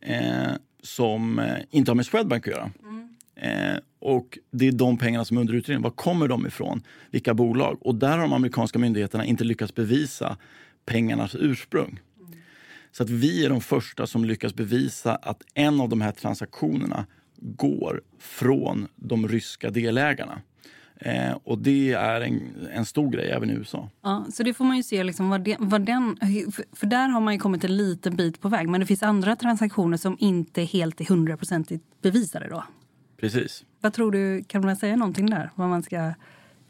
eh, 0.00 0.52
som 0.82 1.38
eh, 1.38 1.56
inte 1.70 1.90
har 1.90 1.96
med 1.96 2.06
Swedbank 2.06 2.48
att 2.48 2.54
göra. 2.54 2.70
Mm. 2.82 3.08
Eh, 3.36 3.78
och 3.98 4.38
det 4.50 4.68
är 4.68 4.72
de 4.72 4.98
pengarna 4.98 5.24
som 5.24 5.36
är 5.36 5.40
under 5.40 5.54
utredning. 5.54 5.82
Var 5.82 5.90
kommer 5.90 6.28
de 6.28 6.46
ifrån? 6.46 6.82
Vilka 7.10 7.34
bolag? 7.34 7.78
Och 7.80 7.94
där 7.94 8.10
har 8.10 8.18
de 8.18 8.32
amerikanska 8.32 8.78
myndigheterna 8.78 9.24
inte 9.24 9.44
lyckats 9.44 9.74
bevisa 9.74 10.36
pengarnas 10.86 11.34
ursprung. 11.34 12.00
Så 12.96 13.02
att 13.02 13.10
vi 13.10 13.44
är 13.44 13.50
de 13.50 13.60
första 13.60 14.06
som 14.06 14.24
lyckas 14.24 14.54
bevisa 14.54 15.14
att 15.14 15.42
en 15.54 15.80
av 15.80 15.88
de 15.88 16.00
här 16.00 16.12
transaktionerna 16.12 17.06
går 17.36 18.02
från 18.18 18.88
de 18.96 19.28
ryska 19.28 19.70
delägarna. 19.70 20.42
Eh, 20.96 21.32
och 21.44 21.58
det 21.58 21.92
är 21.92 22.20
en, 22.20 22.40
en, 22.72 22.84
stor 22.84 23.10
grej 23.10 23.30
även 23.30 23.50
i 23.50 23.52
USA. 23.52 23.88
Ja, 24.02 24.26
så 24.32 24.42
det 24.42 24.54
får 24.54 24.64
man 24.64 24.76
ju 24.76 24.82
se 24.82 25.04
liksom 25.04 25.28
vad, 25.28 25.44
det, 25.44 25.56
vad 25.58 25.86
den... 25.86 26.16
För 26.72 26.86
där 26.86 27.08
har 27.08 27.20
man 27.20 27.34
ju 27.34 27.40
kommit 27.40 27.64
en 27.64 27.76
liten 27.76 28.16
bit 28.16 28.40
på 28.40 28.48
väg. 28.48 28.68
Men 28.68 28.80
det 28.80 28.86
finns 28.86 29.02
andra 29.02 29.36
transaktioner 29.36 29.96
som 29.96 30.16
inte 30.20 30.62
helt 30.62 31.00
är 31.00 31.04
hundraprocentigt 31.04 31.84
bevisade 32.02 32.48
då. 32.48 32.64
Precis. 33.20 33.64
Vad 33.80 33.92
tror 33.92 34.12
du, 34.12 34.44
kan 34.44 34.64
man 34.64 34.76
säga 34.76 34.96
någonting 34.96 35.30
där? 35.30 35.50
Vad 35.54 35.68
man 35.68 35.82
ska 35.82 36.14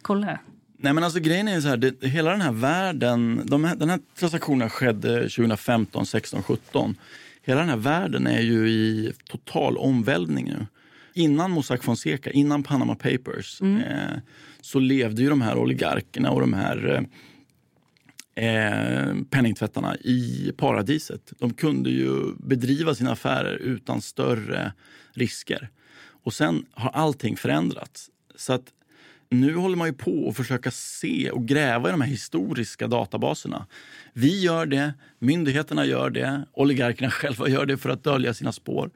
kolla? 0.03 0.39
Nej 0.79 0.93
men 0.93 1.05
alltså 1.05 1.21
grejen 1.21 1.49
är 1.49 1.61
så 1.61 1.69
här, 1.69 1.77
det, 1.77 2.05
hela 2.05 2.31
den 2.31 2.41
här 2.41 2.53
världen, 2.53 3.43
de 3.45 3.63
den 3.63 3.91
här 3.91 4.01
transaktionen 4.19 4.71
skedde 4.71 5.21
2015, 5.21 6.07
16, 6.07 6.43
17. 6.43 6.97
Hela 7.43 7.61
den 7.61 7.69
här 7.69 7.77
världen 7.77 8.27
är 8.27 8.41
ju 8.41 8.69
i 8.69 9.13
total 9.31 9.77
omvälvning 9.77 10.45
nu. 10.45 10.67
Innan 11.15 11.51
Mossack 11.51 11.83
Fonseca, 11.83 12.31
innan 12.31 12.63
Panama 12.63 12.95
Papers, 12.95 13.61
mm. 13.61 13.81
eh, 13.81 14.19
så 14.61 14.79
levde 14.79 15.23
ju 15.23 15.29
de 15.29 15.41
här 15.41 15.57
oligarkerna 15.57 16.31
och 16.31 16.41
de 16.41 16.53
här 16.53 17.07
eh, 18.35 19.15
penningtvättarna 19.31 19.97
i 19.97 20.53
paradiset. 20.57 21.33
De 21.39 21.55
kunde 21.55 21.91
ju 21.91 22.35
bedriva 22.39 22.95
sina 22.95 23.13
affärer 23.13 23.57
utan 23.57 24.03
större 24.03 24.73
risker. 25.13 25.71
Och 26.23 26.35
sen 26.35 26.67
har 26.71 26.91
allting 26.91 27.37
förändrats. 27.37 28.11
Så 28.37 28.53
att 28.53 28.73
nu 29.41 29.55
håller 29.57 29.77
man 29.77 29.89
ju 29.89 29.93
på 29.93 30.29
att 30.29 30.37
försöka 30.37 30.71
se 30.71 31.31
och 31.31 31.49
gräva 31.49 31.89
i 31.89 31.93
de 31.93 32.01
här 32.01 32.09
historiska 32.09 32.87
databaserna. 32.87 33.67
Vi 34.13 34.41
gör 34.41 34.67
det, 34.67 34.95
myndigheterna 35.19 35.85
gör 35.85 36.11
det, 36.11 36.47
oligarkerna 36.53 37.11
själva 37.11 37.49
gör 37.49 37.67
det 37.67 37.77
för 37.77 37.91
att 37.91 38.05
dölja 38.05 38.35
sina 38.35 38.53
spår. 38.53 38.91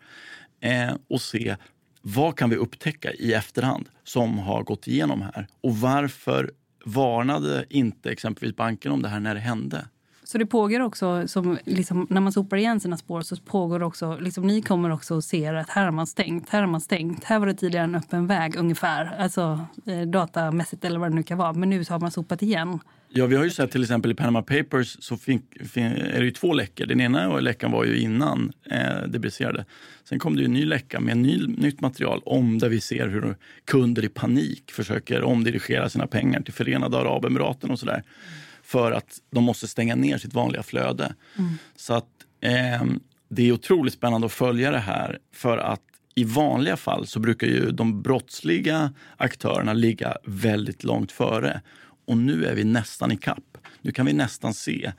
Eh, 0.61 0.95
och 1.09 1.21
se 1.21 1.57
vad 2.03 2.37
kan 2.37 2.51
vi 2.51 2.57
upptäcka 2.57 3.13
i 3.13 3.33
efterhand 3.33 3.89
som 4.05 4.39
har 4.39 4.63
gått 4.63 4.87
igenom 4.87 5.23
här? 5.23 5.47
Och 5.61 5.77
varför 5.77 6.51
varnade 6.85 7.67
inte 7.71 8.11
exempelvis 8.11 8.57
banken 8.57 8.93
om 8.93 9.03
det 9.03 9.09
här 9.09 9.21
när 9.21 9.35
det 9.35 9.41
hände? 9.41 9.87
Så 10.31 10.39
det 10.39 10.47
pågår 10.47 10.81
också, 10.81 11.29
som, 11.29 11.59
liksom, 11.65 12.07
när 12.11 12.21
man 12.21 12.33
sopar 12.33 12.57
igen 12.57 12.81
sina 12.81 12.97
spår 12.97 13.23
så 13.23 13.37
pågår 13.37 13.83
också, 13.83 14.19
liksom, 14.21 14.47
ni 14.47 14.63
kommer 14.63 14.91
också 14.91 15.19
att 15.19 15.25
se 15.25 15.47
att 15.47 15.71
här 15.71 15.85
har 15.85 15.93
man 15.93 16.07
stängt, 16.07 16.49
här 16.49 16.61
har 16.61 16.67
man 16.67 16.81
stängt. 16.81 17.25
Här 17.25 17.39
var 17.39 17.47
det 17.47 17.55
tidigare 17.55 17.85
en 17.85 17.95
öppen 17.95 18.27
väg 18.27 18.57
ungefär, 18.57 19.17
alltså 19.19 19.67
eh, 19.87 20.01
datamässigt 20.01 20.85
eller 20.85 20.99
vad 20.99 21.11
det 21.11 21.15
nu 21.15 21.23
kan 21.23 21.39
vara. 21.39 21.53
Men 21.53 21.71
nu 21.71 21.85
har 21.89 22.01
man 22.01 22.11
sopat 22.11 22.43
igen. 22.43 22.79
Ja, 23.09 23.27
vi 23.27 23.37
har 23.37 23.45
ju 23.45 23.51
sett 23.51 23.71
till 23.71 23.83
exempel 23.83 24.11
i 24.11 24.15
Panama 24.15 24.43
Papers 24.43 24.97
så 25.01 25.17
fin, 25.17 25.43
fin, 25.71 25.85
är 25.85 26.19
det 26.19 26.25
ju 26.25 26.31
två 26.31 26.53
läckor. 26.53 26.87
Den 26.87 27.01
ena 27.01 27.41
läckan 27.41 27.71
var 27.71 27.85
ju 27.85 27.99
innan 27.99 28.53
eh, 28.71 29.09
det 29.09 29.19
briserade. 29.19 29.65
Sen 30.05 30.19
kom 30.19 30.37
det 30.37 30.41
ju 30.41 30.47
en 30.47 30.53
ny 30.53 30.65
läcka 30.65 31.01
med 31.01 31.17
ny, 31.17 31.47
nytt 31.47 31.81
material 31.81 32.23
om 32.25 32.59
där 32.59 32.69
vi 32.69 32.81
ser 32.81 33.09
hur 33.09 33.37
kunder 33.65 34.05
i 34.05 34.09
panik 34.09 34.71
försöker 34.71 35.23
omdirigera 35.23 35.89
sina 35.89 36.07
pengar 36.07 36.41
till 36.41 36.55
Förenade 36.55 36.99
Arabemiraten 36.99 37.71
och 37.71 37.79
sådär. 37.79 37.95
Mm 37.95 38.48
för 38.69 38.93
att 38.93 39.19
de 39.31 39.45
måste 39.45 39.69
stänga 39.69 39.95
ner 39.95 40.19
sitt 40.19 40.35
vanliga 40.35 40.63
flöde. 40.63 41.15
Mm. 41.39 41.59
Så 41.77 41.95
att 41.95 42.09
eh, 42.41 42.85
det 43.29 43.49
är 43.49 43.53
otroligt 43.53 43.95
spännande 43.95 44.27
att 44.27 44.33
följa 44.33 44.71
det 44.71 44.79
här 44.79 45.19
för 45.33 45.59
att 45.59 45.83
i 46.15 46.25
vanliga 46.25 46.77
fall 46.77 47.07
så 47.07 47.21
brukar 47.21 47.47
ju 47.47 47.71
de 47.71 48.03
brottsliga 48.03 48.93
aktörerna 49.17 49.73
ligga 49.73 50.17
väldigt 50.25 50.85
långt 50.85 51.13
före. 51.13 51.61
Och 52.07 52.17
nu 52.17 52.45
är 52.45 52.55
vi 52.55 52.65
nästan 52.65 53.13
i 53.13 53.17
kapp. 53.17 53.59
Nu 53.83 53.93
kan 53.93 54.07
vi 54.07 54.13
nästan 54.13 54.55
se 54.55 54.93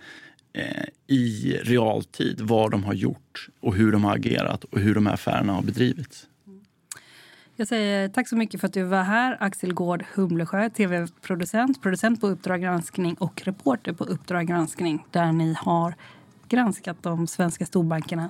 eh, 0.53 0.85
i 1.07 1.57
realtid 1.63 2.41
vad 2.41 2.71
de 2.71 2.83
har 2.83 2.93
gjort 2.93 3.49
och 3.59 3.75
hur 3.75 3.91
de 3.91 4.03
har 4.03 4.15
agerat 4.15 4.63
och 4.63 4.79
hur 4.79 4.95
de 4.95 5.05
här 5.05 5.13
affärerna 5.13 5.53
har 5.53 5.61
bedrivits. 5.61 6.27
Jag 7.59 7.67
säger 7.67 8.09
tack 8.09 8.27
så 8.27 8.35
mycket 8.35 8.59
för 8.59 8.67
att 8.67 8.73
du 8.73 8.83
var 8.83 9.03
här. 9.03 9.37
Axel 9.39 9.73
Gård 9.73 10.05
Humlesjö, 10.13 10.69
tv-producent, 10.69 11.81
producent 11.81 12.21
på 12.21 12.27
Uppdrag 12.27 12.61
granskning 12.61 13.13
och 13.13 13.41
reporter 13.45 13.93
på 13.93 14.03
Uppdrag 14.03 14.47
granskning 14.47 15.05
där 15.11 15.31
ni 15.31 15.55
har 15.59 15.95
granskat 16.49 16.97
de 17.01 17.27
svenska 17.27 17.65
storbankerna. 17.65 18.29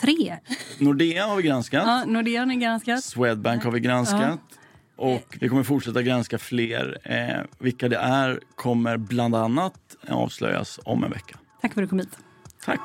Tre! 0.00 0.38
Nordea 0.78 1.26
har 1.26 1.36
vi 1.36 1.42
granskat. 1.42 1.82
Ja, 1.86 2.04
Nordea 2.06 2.40
har 2.40 2.46
ni 2.46 2.56
granskat. 2.56 3.04
Swedbank 3.04 3.64
har 3.64 3.70
vi 3.70 3.80
granskat. 3.80 4.40
Ja. 4.50 5.04
Och 5.04 5.36
vi 5.40 5.48
kommer 5.48 5.62
fortsätta 5.62 6.02
granska 6.02 6.38
fler. 6.38 6.98
Eh, 7.04 7.44
vilka 7.58 7.88
det 7.88 7.98
är 7.98 8.40
kommer 8.54 8.96
bland 8.96 9.34
annat 9.34 9.96
avslöjas 10.08 10.80
om 10.84 11.04
en 11.04 11.10
vecka. 11.10 11.38
Tack 11.60 11.74
för 11.74 11.82
att 11.82 11.84
du 11.84 11.88
kom 11.88 11.98
hit. 11.98 12.18
Tack. 12.64 12.80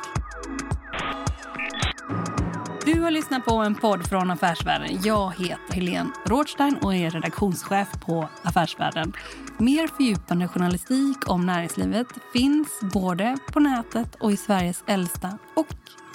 Du 3.03 3.07
har 3.07 3.11
lyssnat 3.11 3.45
på 3.45 3.55
en 3.55 3.75
podd 3.75 4.07
från 4.07 4.31
Affärsvärlden. 4.31 4.99
Jag 5.03 5.33
heter 5.37 5.73
Helene 5.73 6.09
Rådstein 6.25 6.77
och 6.77 6.95
är 6.95 7.09
redaktionschef 7.09 7.87
på 8.05 8.29
Affärsvärlden. 8.43 9.13
Mer 9.57 9.87
fördjupande 9.87 10.47
journalistik 10.47 11.29
om 11.29 11.45
näringslivet 11.45 12.07
finns 12.33 12.67
både 12.93 13.37
på 13.53 13.59
nätet 13.59 14.15
och 14.15 14.31
i 14.31 14.37
Sveriges 14.37 14.83
äldsta 14.87 15.37
och 15.55 15.67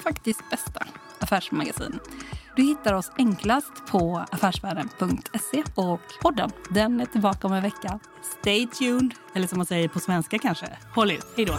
faktiskt 0.03 0.51
bästa 0.51 0.87
affärsmagasin. 1.18 1.98
Du 2.57 2.62
hittar 2.62 2.94
oss 2.94 3.11
enklast 3.18 3.87
på 3.90 4.24
affärsvärlden.se 4.31 5.62
och 5.74 6.01
podden 6.22 6.51
den 6.70 7.01
är 7.01 7.07
tillbaka 7.07 7.46
om 7.46 7.53
en 7.53 7.62
vecka. 7.62 7.98
Stay 8.40 8.66
tuned, 8.66 9.14
eller 9.35 9.46
som 9.46 9.59
man 9.59 9.66
säger 9.66 9.88
på 9.88 10.01
svenska 10.01 10.38
kanske. 10.38 10.66
Håll 10.94 11.11
ut, 11.11 11.27
hej 11.37 11.44
då! 11.44 11.55